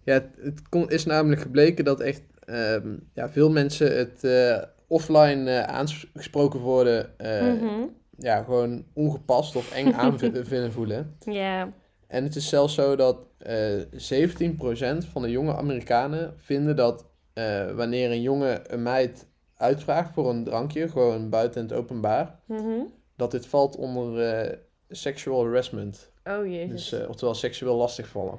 ja, 0.05 0.12
het, 0.12 0.27
het 0.41 0.69
kon, 0.69 0.91
is 0.91 1.05
namelijk 1.05 1.41
gebleken 1.41 1.85
dat 1.85 2.01
echt 2.01 2.23
ehm, 2.45 2.97
ja, 3.12 3.29
veel 3.31 3.51
mensen 3.51 3.97
het 3.97 4.25
eh, 4.25 4.62
offline 4.87 5.51
eh, 5.51 5.62
aangesproken 5.62 6.61
worden, 6.61 7.19
eh, 7.19 7.53
Mhm. 7.53 7.83
ja, 8.19 8.43
gewoon 8.43 8.85
ongepast 8.93 9.57
of 9.57 9.73
eng 9.73 9.93
aan 10.01 10.19
vi- 10.19 10.45
vinden 10.45 10.73
voelen. 10.73 11.17
Ja, 11.25 11.73
En 12.07 12.25
het 12.25 12.37
is 12.37 12.49
zelfs 12.49 12.75
zo 12.75 12.97
dat 12.97 13.19
eh 13.39 13.81
17% 13.93 15.05
van 15.11 15.23
de 15.23 15.31
jonge 15.31 15.55
Amerikanen 15.57 16.35
vinden 16.39 16.77
dat 16.77 17.05
eh, 17.37 17.72
wanneer 17.72 18.11
een 18.11 18.22
jongen 18.22 18.72
een 18.72 18.83
meid 18.83 19.27
uitvraagt 19.57 20.14
voor 20.14 20.31
een 20.31 20.44
drankje, 20.44 20.88
gewoon 20.88 21.31
buiten 21.31 21.62
het 21.62 21.72
openbaar, 21.72 22.38
mhm. 22.44 22.81
dat 23.16 23.31
dit 23.31 23.46
valt 23.46 23.77
onder 23.77 24.20
eh, 24.20 24.59
sexual 24.88 25.44
harassment. 25.44 26.11
Oh 26.25 26.46
jezus. 26.46 26.70
Dus, 26.70 27.01
eh, 27.01 27.09
oftewel 27.09 27.35
seksueel 27.35 27.77
lastigvallen. 27.77 28.38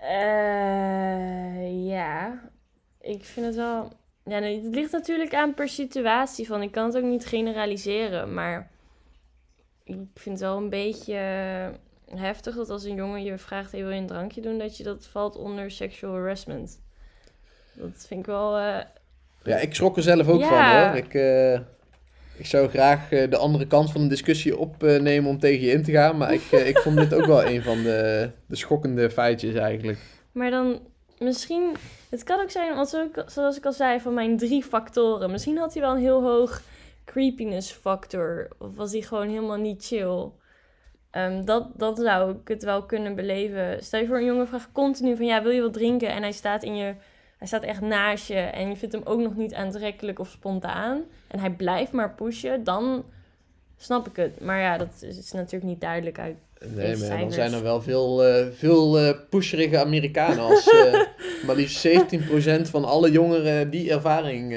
Eh, 0.00 1.86
ja, 1.86 2.50
ik 3.00 3.24
vind 3.24 3.46
het 3.46 3.54
wel. 3.54 3.92
Ja, 4.24 4.40
het 4.40 4.74
ligt 4.74 4.92
natuurlijk 4.92 5.34
aan 5.34 5.54
per 5.54 5.68
situatie. 5.68 6.46
Van, 6.46 6.62
ik 6.62 6.72
kan 6.72 6.84
het 6.84 6.96
ook 6.96 7.02
niet 7.02 7.26
generaliseren, 7.26 8.34
maar 8.34 8.70
ik 9.84 9.96
vind 10.14 10.38
het 10.38 10.40
wel 10.40 10.56
een 10.56 10.70
beetje 10.70 11.14
heftig 12.04 12.54
dat 12.54 12.70
als 12.70 12.84
een 12.84 12.94
jongen 12.94 13.22
je 13.22 13.38
vraagt: 13.38 13.72
hey, 13.72 13.80
wil 13.80 13.90
je 13.90 14.00
een 14.00 14.06
drankje 14.06 14.40
doen? 14.40 14.58
Dat 14.58 14.76
je 14.76 14.82
dat 14.82 15.06
valt 15.06 15.36
onder 15.36 15.70
sexual 15.70 16.12
harassment. 16.12 16.80
Dat 17.80 18.04
vind 18.06 18.20
ik 18.20 18.26
wel. 18.26 18.56
eh, 18.58 18.76
Ja, 19.42 19.56
ik 19.56 19.74
schrok 19.74 19.96
er 19.96 20.02
zelf 20.02 20.28
ook 20.28 20.40
Ja. 20.40 20.48
van 20.48 20.86
hoor. 20.88 20.96
Ik, 20.96 21.14
eh, 21.14 21.52
ik 22.36 22.46
zou 22.46 22.68
graag 22.68 23.12
eh, 23.12 23.30
de 23.30 23.36
andere 23.36 23.66
kant 23.66 23.92
van 23.92 24.00
de 24.02 24.08
discussie 24.08 24.58
opnemen 24.58 25.30
om 25.30 25.38
tegen 25.38 25.66
je 25.66 25.72
in 25.72 25.82
te 25.82 25.92
gaan. 25.92 26.16
Maar 26.16 26.32
ik, 26.32 26.42
ik 26.50 26.78
vond 26.78 26.96
dit 26.96 27.14
ook 27.14 27.26
wel 27.26 27.44
een 27.44 27.62
van 27.62 27.82
de, 27.82 28.30
de 28.46 28.56
schokkende 28.56 29.10
feitjes 29.10 29.54
eigenlijk. 29.54 29.98
Maar 30.32 30.50
dan 30.50 30.80
misschien. 31.18 31.76
Het 32.10 32.22
kan 32.24 32.40
ook 32.40 32.50
zijn, 32.50 32.74
want 32.74 32.88
zo- 32.88 33.10
zoals 33.26 33.56
ik 33.56 33.66
al 33.66 33.72
zei, 33.72 34.00
van 34.00 34.14
mijn 34.14 34.36
drie 34.36 34.62
factoren. 34.62 35.30
Misschien 35.30 35.58
had 35.58 35.72
hij 35.72 35.82
wel 35.82 35.92
een 35.94 36.00
heel 36.00 36.22
hoog 36.22 36.62
creepiness 37.04 37.70
factor. 37.72 38.48
Of 38.58 38.76
was 38.76 38.92
hij 38.92 39.00
gewoon 39.00 39.28
helemaal 39.28 39.56
niet 39.56 39.86
chill. 39.86 40.28
Ehm, 41.10 41.44
dat, 41.44 41.68
dat 41.76 41.98
zou 41.98 42.30
ik 42.32 42.48
het 42.48 42.62
wel 42.64 42.82
kunnen 42.82 43.14
beleven. 43.14 43.84
Stel 43.84 44.00
je 44.00 44.06
voor, 44.06 44.16
een 44.16 44.24
jongen 44.24 44.48
vraagt 44.48 44.68
continu 44.72 45.16
van 45.16 45.26
ja, 45.26 45.42
wil 45.42 45.52
je 45.52 45.60
wat 45.62 45.72
drinken? 45.72 46.08
En 46.08 46.22
hij 46.22 46.32
staat 46.32 46.62
in 46.62 46.76
je. 46.76 46.94
Hij 47.38 47.46
staat 47.46 47.62
echt 47.62 47.80
naast 47.80 48.28
je 48.28 48.34
en 48.34 48.68
je 48.68 48.76
vindt 48.76 48.94
hem 48.94 49.04
ook 49.04 49.20
nog 49.20 49.36
niet 49.36 49.54
aantrekkelijk 49.54 50.18
of 50.18 50.28
spontaan. 50.28 51.02
En 51.28 51.38
hij 51.38 51.50
blijft 51.50 51.92
maar 51.92 52.14
pushen, 52.14 52.64
dan 52.64 53.04
snap 53.76 54.08
ik 54.08 54.16
het. 54.16 54.40
Maar 54.40 54.60
ja, 54.60 54.78
dat 54.78 54.88
is, 55.00 55.18
is 55.18 55.32
natuurlijk 55.32 55.70
niet 55.70 55.80
duidelijk 55.80 56.18
uit. 56.18 56.36
Nee, 56.66 56.96
maar 56.96 57.18
dan 57.18 57.32
zijn 57.32 57.52
er 57.52 57.62
wel 57.62 57.82
veel, 57.82 58.24
eh, 58.24 58.46
veel 58.52 58.98
eh, 58.98 59.18
pusherige 59.28 59.78
Amerikanen. 59.78 60.38
Als 60.38 60.70
eh, 60.70 61.02
maar 61.46 61.56
liefst 61.56 61.86
17% 61.86 61.90
van 62.62 62.84
alle 62.84 63.10
jongeren 63.10 63.70
die 63.70 63.90
ervaring... 63.90 64.52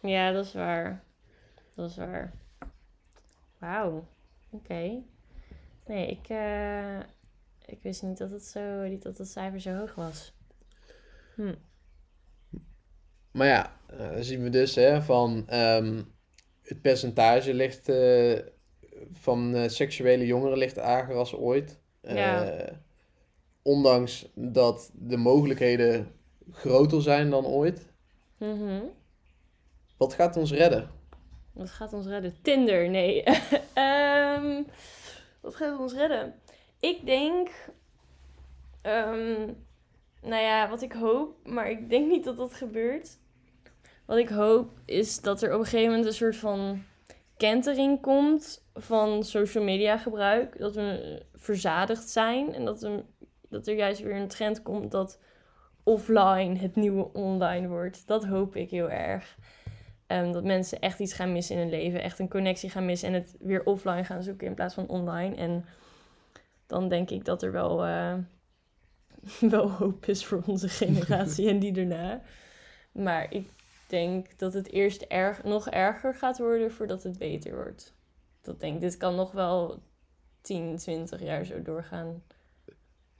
Ja, 0.00 0.32
dat 0.32 0.44
is 0.44 0.52
waar. 0.52 1.02
Dat 1.74 1.90
is 1.90 1.96
waar. 1.96 2.32
Wauw. 3.58 4.06
Oké. 4.50 5.02
Nee, 5.86 6.06
ik, 6.06 6.36
ik 7.66 7.78
wist 7.82 8.02
niet 8.02 8.18
dat 8.18 8.30
het, 8.30 8.44
zo, 8.44 8.82
niet 8.82 9.02
dat 9.02 9.18
het 9.18 9.28
cijfer 9.28 9.60
zo 9.60 9.76
hoog 9.76 9.94
was. 9.94 10.32
Hm. 11.34 11.54
Maar 13.34 13.46
ja, 13.46 13.76
eh, 13.86 14.10
dan 14.10 14.24
zien 14.24 14.42
we 14.42 14.48
dus 14.48 14.74
hè, 14.74 15.02
van 15.02 15.44
ehm, 15.46 16.02
het 16.62 16.80
percentage 16.80 17.54
ligt 17.54 17.88
eh, 17.88 18.38
van 19.12 19.54
eh, 19.54 19.68
seksuele 19.68 20.26
jongeren 20.26 20.58
ligt 20.58 20.76
lager 20.76 21.14
als 21.14 21.34
ooit. 21.34 21.78
Ondanks 23.62 24.30
dat 24.34 24.90
de 24.94 25.16
mogelijkheden 25.16 26.12
groter 26.50 27.02
zijn 27.02 27.30
dan 27.30 27.46
ooit. 27.46 27.92
Mhm. 28.38 28.80
Wat 29.96 30.14
gaat 30.14 30.36
ons 30.36 30.52
redden? 30.52 30.90
Wat 31.52 31.70
gaat 31.70 31.92
ons 31.92 32.06
redden? 32.06 32.34
Tinder, 32.42 32.90
nee. 32.90 33.22
Ehm, 33.72 34.62
wat 35.40 35.56
gaat 35.56 35.78
ons 35.78 35.92
redden? 35.92 36.34
Ik 36.80 37.06
denk... 37.06 37.48
ehm, 38.82 39.52
nou 40.22 40.42
ja, 40.42 40.68
wat 40.68 40.82
ik 40.82 40.92
hoop, 40.92 41.36
maar 41.46 41.70
ik 41.70 41.90
denk 41.90 42.10
niet 42.10 42.24
dat 42.24 42.36
dat 42.36 42.54
gebeurt. 42.54 43.22
Wat 44.04 44.18
ik 44.18 44.28
hoop 44.28 44.70
is 44.84 45.20
dat 45.20 45.42
er 45.42 45.54
op 45.54 45.58
een 45.58 45.64
gegeven 45.64 45.88
moment 45.88 46.06
een 46.06 46.12
soort 46.12 46.36
van 46.36 46.82
kentering 47.36 48.00
komt 48.00 48.66
van 48.74 49.24
social 49.24 49.64
media 49.64 49.98
gebruik. 49.98 50.58
Dat 50.58 50.74
we 50.74 51.22
verzadigd 51.34 52.08
zijn. 52.08 52.54
En 52.54 52.64
dat, 52.64 52.80
we, 52.80 53.04
dat 53.48 53.66
er 53.66 53.74
juist 53.74 54.00
weer 54.00 54.16
een 54.16 54.28
trend 54.28 54.62
komt 54.62 54.90
dat 54.90 55.18
offline 55.82 56.58
het 56.58 56.76
nieuwe 56.76 57.12
online 57.12 57.68
wordt. 57.68 58.06
Dat 58.06 58.24
hoop 58.24 58.56
ik 58.56 58.70
heel 58.70 58.90
erg. 58.90 59.36
Ehm, 60.06 60.32
dat 60.32 60.44
mensen 60.44 60.80
echt 60.80 60.98
iets 60.98 61.12
gaan 61.12 61.32
missen 61.32 61.56
in 61.56 61.60
hun 61.60 61.70
leven. 61.70 62.02
Echt 62.02 62.18
een 62.18 62.28
connectie 62.28 62.70
gaan 62.70 62.84
missen. 62.84 63.08
En 63.08 63.14
het 63.14 63.36
weer 63.40 63.64
offline 63.64 64.04
gaan 64.04 64.22
zoeken 64.22 64.46
in 64.46 64.54
plaats 64.54 64.74
van 64.74 64.88
online. 64.88 65.36
En 65.36 65.64
dan 66.66 66.88
denk 66.88 67.10
ik 67.10 67.24
dat 67.24 67.42
er 67.42 67.52
wel, 67.52 67.84
eh, 67.84 68.14
wel 69.50 69.70
hoop 69.70 70.06
is 70.06 70.24
voor 70.24 70.42
onze 70.46 70.68
generatie 70.68 71.48
en 71.52 71.58
die 71.58 71.72
daarna. 71.72 72.22
Maar 72.92 73.26
ik 73.30 73.48
denk 73.86 74.38
dat 74.38 74.52
het 74.52 74.70
eerst 74.70 75.02
erg, 75.02 75.42
nog 75.44 75.68
erger 75.68 76.14
gaat 76.14 76.38
worden 76.38 76.72
voordat 76.72 77.02
het 77.02 77.18
beter 77.18 77.54
wordt. 77.54 77.94
Dat 78.42 78.60
denk 78.60 78.74
ik. 78.74 78.80
Dit 78.80 78.96
kan 78.96 79.14
nog 79.14 79.32
wel 79.32 79.82
10, 80.40 80.76
20 80.76 81.22
jaar 81.22 81.44
zo 81.44 81.62
doorgaan. 81.62 82.22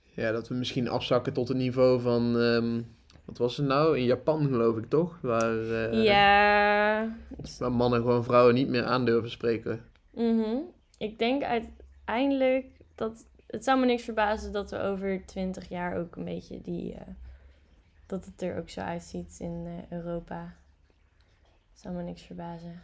Ja, 0.01 0.31
dat 0.31 0.47
we 0.47 0.55
misschien 0.55 0.87
afzakken 0.89 1.33
tot 1.33 1.49
een 1.49 1.57
niveau 1.57 2.01
van... 2.01 2.39
ehm, 2.39 2.81
wat 3.25 3.37
was 3.37 3.57
het 3.57 3.65
nou? 3.67 3.97
In 3.97 4.03
Japan 4.03 4.47
geloof 4.47 4.77
ik 4.77 4.89
toch? 4.89 5.19
Waar, 5.21 5.71
eh, 5.71 6.03
ja. 6.03 7.15
waar 7.59 7.71
mannen 7.71 8.01
gewoon 8.01 8.23
vrouwen 8.23 8.53
niet 8.53 8.67
meer 8.67 8.83
aan 8.83 9.05
durven 9.05 9.29
spreken. 9.31 9.85
mhm. 10.11 10.57
Ik 10.97 11.19
denk 11.19 11.43
uiteindelijk 11.43 12.65
dat... 12.95 13.25
Het 13.47 13.63
zou 13.63 13.79
me 13.79 13.85
niks 13.85 14.03
verbazen 14.03 14.51
dat 14.51 14.71
we 14.71 14.79
over 14.79 15.25
20 15.25 15.69
jaar 15.69 15.97
ook 15.97 16.15
een 16.15 16.25
beetje 16.25 16.61
die... 16.61 16.93
eh, 16.93 17.01
dat 18.05 18.25
het 18.25 18.41
er 18.41 18.57
ook 18.57 18.69
zo 18.69 18.79
uitziet 18.81 19.35
in 19.39 19.63
eh, 19.65 19.97
Europa. 19.97 20.53
Zou 21.73 21.95
me 21.95 22.03
niks 22.03 22.21
verbazen. 22.21 22.81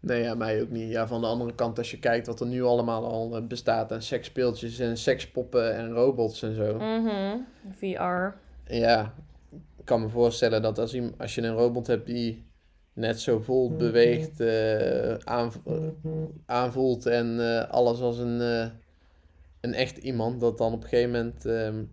Nee, 0.00 0.22
ja, 0.22 0.34
mij 0.34 0.62
ook 0.62 0.70
niet. 0.70 0.90
Ja, 0.90 1.06
van 1.06 1.20
de 1.20 1.26
andere 1.26 1.54
kant, 1.54 1.78
als 1.78 1.90
je 1.90 1.98
kijkt 1.98 2.26
wat 2.26 2.40
er 2.40 2.46
nu 2.46 2.62
allemaal 2.62 3.04
al 3.06 3.36
eh, 3.36 3.42
bestaat 3.42 3.92
aan 3.92 4.02
seksspeeltjes 4.02 4.78
en 4.78 4.96
sekspoppen 4.96 5.74
en 5.74 5.90
robots 5.92 6.42
en 6.42 6.54
zo. 6.54 6.74
Mhm. 6.78 7.36
VR. 7.76 8.36
Ja, 8.74 9.14
ik 9.76 9.84
kan 9.84 10.00
me 10.00 10.08
voorstellen 10.08 10.62
dat 10.62 10.78
als, 10.78 10.94
iem- 10.94 11.14
als 11.18 11.34
je 11.34 11.42
een 11.42 11.54
robot 11.54 11.86
hebt 11.86 12.06
die 12.06 12.46
net 12.92 13.20
zo 13.20 13.38
vol 13.40 13.76
beweegt, 13.76 14.40
eh, 14.40 15.14
aanv- 15.14 15.66
eh, 15.66 15.74
aanvoelt 16.46 17.06
en 17.06 17.40
eh, 17.40 17.68
alles 17.70 18.00
als 18.00 18.18
een, 18.18 18.40
eh, 18.40 18.66
een 19.60 19.74
echt 19.74 19.96
iemand, 19.96 20.40
dat 20.40 20.58
dan 20.58 20.72
op 20.72 20.82
een 20.82 20.88
gegeven 20.88 21.10
moment, 21.10 21.44
ehm, 21.46 21.84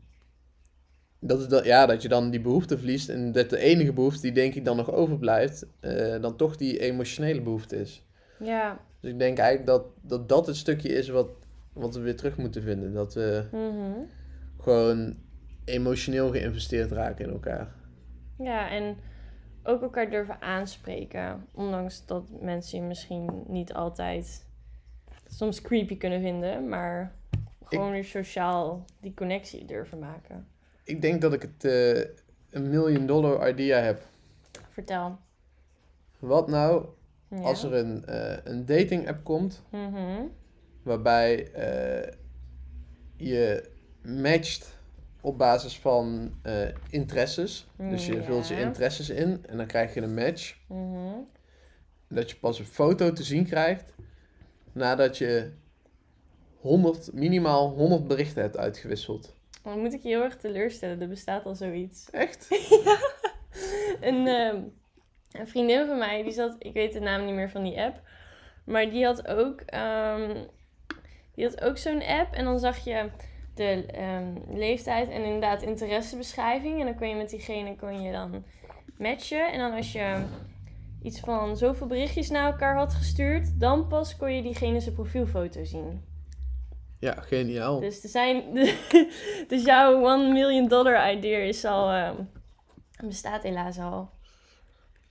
dat, 1.20 1.40
is 1.40 1.48
dat, 1.48 1.66
ja, 1.66 1.86
dat 1.86 2.02
je 2.02 2.08
dan 2.08 2.30
die 2.30 2.42
behoefte 2.42 2.78
verliest 2.78 3.10
en 3.10 3.32
dat 3.32 3.50
de 3.50 3.58
enige 3.58 3.94
behoefte 3.94 4.22
die 4.22 4.32
denk 4.32 4.54
ik 4.56 4.66
dan 4.66 4.78
nog 4.78 4.92
overblijft, 4.92 5.66
eh, 5.80 6.22
dan 6.22 6.36
toch 6.36 6.56
die 6.58 6.80
emotionele 6.80 7.42
behoefte 7.42 7.76
is. 7.80 8.04
Ja. 8.40 8.80
Dus 9.00 9.12
ik 9.12 9.20
denk 9.20 9.38
eigenlijk 9.38 9.68
dat 9.68 9.86
dat, 10.02 10.30
dat 10.30 10.48
het 10.48 10.56
stukje 10.56 10.90
is 10.90 11.10
wat, 11.10 11.28
wat 11.74 11.96
we 11.96 12.02
weer 12.02 12.16
terug 12.16 12.38
moeten 12.38 12.62
vinden. 12.62 12.94
Dat 12.94 13.14
we 13.14 13.44
Mhm. 13.52 14.00
gewoon 14.60 15.16
emotioneel 15.66 16.30
geïnvesteerd 16.32 16.92
raken 16.92 17.26
in 17.26 17.32
elkaar. 17.32 17.74
Ja, 18.38 18.70
en 18.70 18.96
ook 19.64 19.82
elkaar 19.82 20.10
durven 20.10 20.42
aanspreken. 20.42 21.46
Ondanks 21.52 22.06
dat 22.06 22.24
mensen 22.42 22.80
je 22.80 22.86
misschien 22.86 23.44
niet 23.48 23.74
altijd 23.74 24.46
soms 25.30 25.62
creepy 25.62 25.98
kunnen 25.98 26.22
vinden, 26.22 26.70
maar 26.70 27.16
gewoon 27.64 27.92
weer 27.92 28.04
sociaal 28.06 28.86
die 29.02 29.14
connectie 29.14 29.66
durven 29.66 30.00
maken. 30.00 30.48
Ik 30.86 31.02
denk 31.02 31.22
dat 31.22 31.34
ik 31.34 31.42
het 31.42 31.64
eh, 31.66 31.98
een 32.50 32.70
million 32.70 33.06
dollar 33.06 33.50
idea 33.50 33.80
heb. 33.80 34.02
Vertel. 34.70 35.18
Wat 36.20 36.48
nou 36.48 36.86
Ja. 37.30 37.38
als 37.42 37.64
er 37.64 37.74
een, 37.74 38.06
eh, 38.06 38.38
een 38.44 38.66
dating 38.66 39.08
app 39.08 39.24
komt 39.24 39.62
Mhm. 39.72 40.22
waarbij 40.84 41.52
eh, 41.52 42.12
je 43.16 43.70
matcht 44.02 44.78
op 45.22 45.38
basis 45.38 45.80
van 45.80 46.34
interesses. 46.90 47.68
Dus 47.78 48.06
je 48.06 48.24
vult 48.24 48.48
je 48.48 48.60
interesses 48.60 49.10
in 49.10 49.44
en 49.46 49.58
dan 49.58 49.66
krijg 49.66 49.94
je 49.94 50.02
een 50.02 50.14
match. 50.14 50.58
Mhm. 50.68 51.16
Dat 52.08 52.30
je 52.30 52.36
pas 52.38 52.60
een 52.60 52.66
foto 52.66 53.14
te 53.14 53.24
zien 53.24 53.46
krijgt 53.46 53.94
nadat 54.72 55.18
je 55.18 55.52
100, 56.60 57.14
minimaal 57.14 57.70
100 57.70 58.08
berichten 58.08 58.42
hebt 58.42 58.58
uitgewisseld. 58.58 59.36
Dan 59.66 59.80
moet 59.80 59.94
ik 59.94 60.02
je 60.02 60.08
heel 60.08 60.24
erg 60.24 60.38
teleurstellen, 60.38 61.02
er 61.02 61.08
bestaat 61.08 61.46
al 61.46 61.56
zoiets. 61.56 62.10
Echt? 62.12 62.48
een, 64.10 64.28
ehm, 64.28 64.62
een 65.32 65.48
vriendin 65.48 65.88
van 65.88 65.98
mij, 65.98 66.24
die 66.24 66.32
zat, 66.32 66.56
ik 66.60 66.74
weet 66.74 66.94
de 66.94 67.00
naam 67.00 67.26
niet 67.26 67.36
meer 67.36 67.50
van 67.50 67.64
die 67.64 67.82
app, 67.82 68.02
maar 68.66 68.90
die 68.90 69.06
had 69.06 69.28
ook, 69.28 69.62
ehm, 69.62 70.44
die 71.36 71.46
had 71.46 71.62
ook 71.62 71.78
zo'n 71.78 72.04
app 72.04 72.34
en 72.34 72.46
dan 72.46 72.60
zag 72.60 72.84
je 72.84 73.10
de 73.56 73.86
ehm, 73.86 74.58
leeftijd 74.58 75.10
en 75.10 75.24
inderdaad 75.24 75.62
interessebeschrijving 75.62 76.80
en 76.80 76.86
dan 76.86 76.96
kon 76.96 77.10
je 77.10 77.16
met 77.16 77.30
diegene 77.30 77.76
kon 77.76 78.02
je 78.02 78.12
dan 78.12 78.44
matchen 78.98 79.52
en 79.52 79.60
dan 79.60 79.74
als 79.74 79.92
je 79.92 80.26
iets 81.02 81.20
van 81.20 81.58
zoveel 81.58 81.88
berichtjes 81.88 82.30
naar 82.30 82.46
elkaar 82.46 82.76
had 82.76 82.94
gestuurd, 82.94 83.60
dan 83.60 83.88
pas 83.88 84.18
kon 84.18 84.36
je 84.36 84.42
diegene 84.42 84.80
zijn 84.80 84.96
profielfoto 84.96 85.64
zien. 85.64 86.15
Ja, 87.00 87.14
geniaal. 87.22 87.80
Dus, 87.80 88.04
er 88.04 88.10
zijn, 88.10 88.54
dus 89.48 89.64
jouw 89.64 90.02
one 90.02 90.32
million 90.34 90.68
dollar 90.68 91.12
idea 91.14 91.38
is 91.38 91.66
al, 91.66 91.92
ehm, 91.92 92.16
bestaat 93.04 93.44
helaas 93.44 93.80
al. 93.80 94.10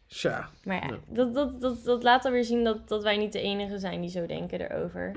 Tja, 0.07 0.49
Maar 0.65 0.77
ja, 0.77 0.89
Ja. 0.89 0.99
Dat, 1.09 1.35
dat, 1.35 1.61
dat, 1.61 1.85
dat 1.85 2.03
laat 2.03 2.25
alweer 2.25 2.45
zien 2.45 2.65
dat, 2.65 2.89
dat 2.89 3.03
wij 3.03 3.17
niet 3.17 3.33
de 3.33 3.41
enige 3.41 3.79
zijn 3.79 4.01
die 4.01 4.11
zo 4.11 4.27
denken 4.27 4.71
erover. 4.71 5.13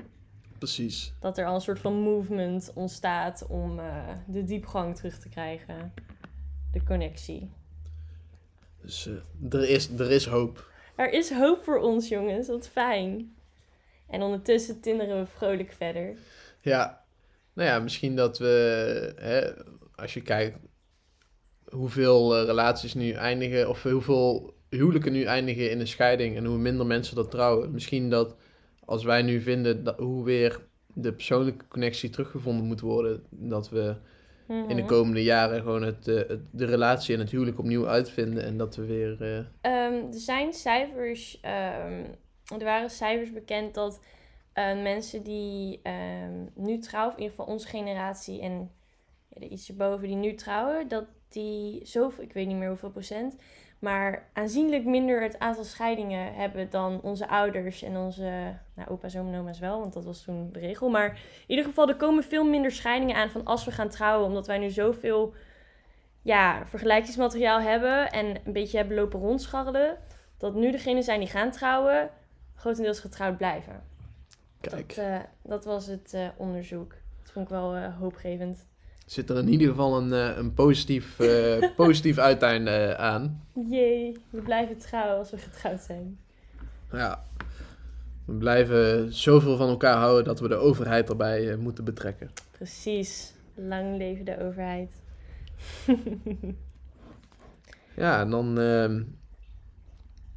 precies. 0.58 1.12
Dat 1.20 1.38
er 1.38 1.46
al 1.46 1.54
een 1.54 1.60
soort 1.60 1.78
van 1.78 1.94
movement 1.94 2.72
ontstaat 2.74 3.46
om 3.48 3.78
eh, 3.78 4.08
de 4.26 4.44
diepgang 4.44 4.96
terug 4.96 5.18
te 5.18 5.28
krijgen. 5.28 5.92
De 6.72 6.82
connectie. 6.82 7.50
Dus 8.82 9.06
eh, 9.06 9.54
er, 9.54 9.68
is, 9.68 9.88
er 9.88 10.10
is 10.10 10.26
hoop. 10.26 10.70
Er 10.94 11.12
is 11.12 11.30
hoop 11.30 11.62
voor 11.62 11.78
ons, 11.78 12.08
jongens. 12.08 12.48
Wat 12.48 12.68
fijn. 12.68 13.36
En 14.06 14.22
ondertussen 14.22 14.80
tinderen 14.80 15.20
we 15.20 15.26
vrolijk 15.26 15.72
verder. 15.72 16.16
Ja, 16.68 17.04
nou 17.52 17.68
ja, 17.68 17.78
misschien 17.78 18.16
dat 18.16 18.38
we, 18.38 19.12
hè, 19.16 19.50
als 19.94 20.14
je 20.14 20.22
kijkt 20.22 20.58
hoeveel 21.70 22.36
eh, 22.36 22.44
relaties 22.44 22.94
nu 22.94 23.10
eindigen, 23.12 23.68
of 23.68 23.82
hoeveel 23.82 24.54
huwelijken 24.68 25.12
nu 25.12 25.22
eindigen 25.24 25.70
in 25.70 25.80
een 25.80 25.88
scheiding 25.88 26.36
en 26.36 26.44
hoe 26.44 26.58
minder 26.58 26.86
mensen 26.86 27.16
dat 27.16 27.30
trouwen. 27.30 27.70
Misschien 27.72 28.10
dat 28.10 28.36
als 28.84 29.04
wij 29.04 29.22
nu 29.22 29.40
vinden 29.40 29.84
dat, 29.84 29.98
hoe 29.98 30.24
weer 30.24 30.60
de 30.86 31.12
persoonlijke 31.12 31.64
connectie 31.68 32.10
teruggevonden 32.10 32.66
moet 32.66 32.80
worden, 32.80 33.22
dat 33.30 33.68
we 33.70 33.94
in 34.48 34.68
de 34.68 34.74
Mhm. 34.74 34.86
komende 34.86 35.22
jaren 35.22 35.62
gewoon 35.62 35.82
het, 35.82 36.08
eh, 36.08 36.14
het, 36.28 36.40
de 36.50 36.64
relatie 36.64 37.14
en 37.14 37.20
het 37.20 37.30
huwelijk 37.30 37.58
opnieuw 37.58 37.88
uitvinden 37.88 38.42
en 38.44 38.56
dat 38.56 38.76
we 38.76 38.84
weer... 38.86 39.16
eh, 39.22 39.38
Ehm, 39.60 39.94
er 40.12 40.18
zijn 40.20 40.52
cijfers, 40.52 41.38
ehm, 41.40 42.04
er 42.58 42.64
waren 42.64 42.90
cijfers 42.90 43.32
bekend 43.32 43.74
dat 43.74 44.00
eh, 44.58 44.82
mensen 44.82 45.22
die 45.22 45.80
ehm, 45.82 46.44
nu 46.54 46.78
trouwen, 46.78 47.16
in 47.16 47.22
ieder 47.22 47.36
geval 47.36 47.54
onze 47.54 47.68
generatie 47.68 48.40
en 48.40 48.70
ja, 49.28 49.40
de 49.40 49.48
iets 49.48 49.68
erboven 49.68 50.06
die 50.06 50.16
nu 50.16 50.34
trouwen, 50.34 50.88
dat 50.88 51.04
die 51.28 51.86
zoveel, 51.86 52.24
ik 52.24 52.32
weet 52.32 52.46
niet 52.46 52.56
meer 52.56 52.68
hoeveel 52.68 52.90
procent, 52.90 53.36
maar 53.78 54.28
aanzienlijk 54.32 54.84
minder 54.84 55.22
het 55.22 55.38
aantal 55.38 55.64
scheidingen 55.64 56.34
hebben 56.34 56.70
dan 56.70 57.00
onze 57.02 57.28
ouders 57.28 57.82
en 57.82 57.96
onze 57.96 58.54
nou, 58.74 58.88
opa's 58.88 59.14
en 59.14 59.34
oma's 59.38 59.58
wel, 59.58 59.80
want 59.80 59.92
dat 59.92 60.04
was 60.04 60.22
toen 60.22 60.52
de 60.52 60.58
regel. 60.58 60.88
Maar 60.88 61.08
in 61.08 61.18
ieder 61.46 61.64
geval, 61.64 61.88
er 61.88 61.96
komen 61.96 62.24
veel 62.24 62.44
minder 62.44 62.70
scheidingen 62.70 63.16
aan 63.16 63.30
van 63.30 63.44
als 63.44 63.64
we 63.64 63.70
gaan 63.70 63.88
trouwen, 63.88 64.26
omdat 64.26 64.46
wij 64.46 64.58
nu 64.58 64.70
zoveel 64.70 65.34
ja, 66.22 66.66
vergelijkingsmateriaal 66.66 67.60
hebben 67.60 68.10
en 68.10 68.26
een 68.44 68.52
beetje 68.52 68.76
hebben 68.76 68.96
lopen 68.96 69.20
rondschabbelen, 69.20 69.98
dat 70.38 70.54
nu 70.54 70.70
degenen 70.70 71.02
zijn 71.02 71.20
die 71.20 71.28
gaan 71.28 71.50
trouwen, 71.50 72.10
grotendeels 72.54 73.00
getrouwd 73.00 73.36
blijven. 73.36 73.96
Kijk, 74.60 74.88
Dat, 74.88 75.04
eh, 75.04 75.18
dat 75.42 75.64
was 75.64 75.86
het 75.86 76.14
eh, 76.14 76.28
onderzoek. 76.36 76.94
Dat 77.22 77.32
vond 77.32 77.44
ik 77.44 77.50
wel 77.50 77.74
eh, 77.74 77.98
hoopgevend. 77.98 78.66
zit 79.06 79.30
er 79.30 79.38
in 79.38 79.48
ieder 79.48 79.68
geval 79.68 79.96
een, 79.96 80.38
een 80.38 80.54
positief, 80.54 81.16
positief 81.76 82.18
uiteinde 82.18 82.96
aan. 82.96 83.44
Jee, 83.68 84.16
we 84.30 84.40
blijven 84.40 84.78
trouwen 84.78 85.18
als 85.18 85.30
we 85.30 85.38
getrouwd 85.38 85.80
zijn. 85.80 86.18
Ja, 86.92 87.24
we 88.24 88.32
blijven 88.32 89.14
zoveel 89.14 89.56
van 89.56 89.68
elkaar 89.68 89.96
houden 89.96 90.24
dat 90.24 90.40
we 90.40 90.48
de 90.48 90.56
overheid 90.56 91.08
erbij 91.08 91.56
moeten 91.56 91.84
betrekken. 91.84 92.30
Precies. 92.50 93.32
Lang 93.54 93.96
leven 93.96 94.24
de 94.24 94.40
overheid. 94.40 94.92
Ja, 97.98 98.20
en 98.20 98.30
dan 98.30 98.58
ehm, 98.58 99.02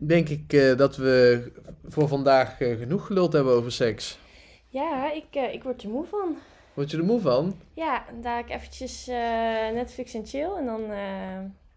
denk 0.08 0.30
ik 0.30 0.54
eh, 0.54 0.78
dat 0.78 0.96
we 0.96 1.42
voor 1.88 2.08
vandaag 2.08 2.62
eh, 2.62 2.78
genoeg 2.78 3.06
geluld 3.06 3.34
hebben 3.34 3.54
over 3.54 3.72
seks. 3.72 4.18
ja, 4.70 5.12
ik, 5.12 5.26
eh, 5.32 5.54
ik 5.54 5.64
word 5.64 5.84
er 5.84 5.90
moe 5.90 6.06
van. 6.06 6.38
Word 6.74 6.92
je 6.92 6.98
er 6.98 7.04
moe 7.04 7.22
van? 7.22 7.60
Ja, 7.74 8.06
daar 8.22 8.40
ik 8.40 8.50
eventjes 8.50 9.06
Netflix 9.74 10.14
en 10.14 10.26
chill 10.26 10.52
en 10.58 10.66
dan 10.66 10.82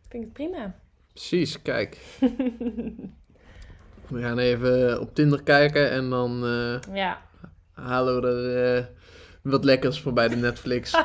vind 0.09 0.13
ik 0.13 0.21
het 0.21 0.33
prima. 0.33 0.75
Precies, 1.09 1.63
kijk. 1.63 1.99
We 4.09 4.21
gaan 4.21 4.39
even 4.39 5.01
op 5.01 5.15
Tinder 5.15 5.43
kijken 5.43 5.91
en 5.91 6.11
dan 6.11 6.39
Ja, 6.93 7.23
halen 7.73 8.21
we 8.21 8.29
er 8.29 8.91
wat 9.43 9.65
lekkers 9.65 10.01
voor 10.01 10.13
bij 10.13 10.29
de 10.29 10.37
Netflix. 10.37 10.95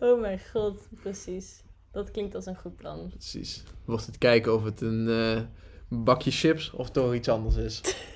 Oh 0.00 0.20
mijn 0.20 0.40
god, 0.52 0.88
precies. 1.00 1.62
Dat 1.92 2.10
klinkt 2.10 2.34
als 2.34 2.46
een 2.46 2.56
goed 2.56 2.76
plan. 2.76 3.08
Precies. 3.08 3.62
Wordt 3.84 4.06
het 4.06 4.18
kijken 4.18 4.54
of 4.54 4.64
het 4.64 4.80
een 4.80 5.08
bakje 5.90 6.30
chips 6.30 6.70
of 6.70 6.90
toch 6.90 7.14
iets 7.14 7.28
anders 7.28 7.56
is. 7.56 7.80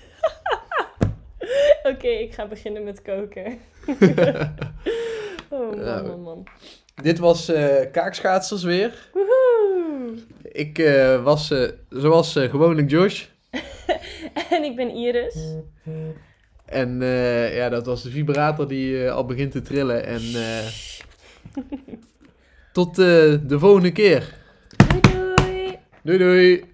Oké, 1.92 2.08
ik 2.08 2.34
ga 2.34 2.46
beginnen 2.46 2.84
met 2.84 3.02
koken. 3.02 3.58
oh 5.50 5.70
man, 5.70 5.84
Ja. 5.84 6.02
man, 6.02 6.20
man. 6.22 6.46
Dit 7.02 7.18
was 7.18 7.48
eh 7.48 7.90
kaakschaatsers 7.92 8.62
weer. 8.62 9.08
Woehoe! 9.12 10.14
Ik 10.42 10.78
eh, 10.78 11.22
was 11.22 11.50
eh, 11.50 11.68
zoals 11.88 12.32
gewoonlijk 12.32 12.90
Josh. 12.90 13.24
En 14.50 14.64
ik 14.64 14.76
ben 14.76 14.90
Iris. 14.90 15.36
En 16.64 17.00
ja, 17.52 17.68
dat 17.68 17.86
was 17.86 18.02
de 18.02 18.10
vibrator 18.10 18.68
die 18.68 19.10
al 19.10 19.24
begint 19.26 19.52
te 19.52 19.62
trillen. 19.62 20.06
En 20.06 20.22
tot 22.72 22.96
de 22.96 23.58
volgende 23.58 23.92
keer. 23.92 24.34
Doei 24.76 25.00
doei! 25.00 25.78
Doei 26.02 26.18
doei! 26.18 26.73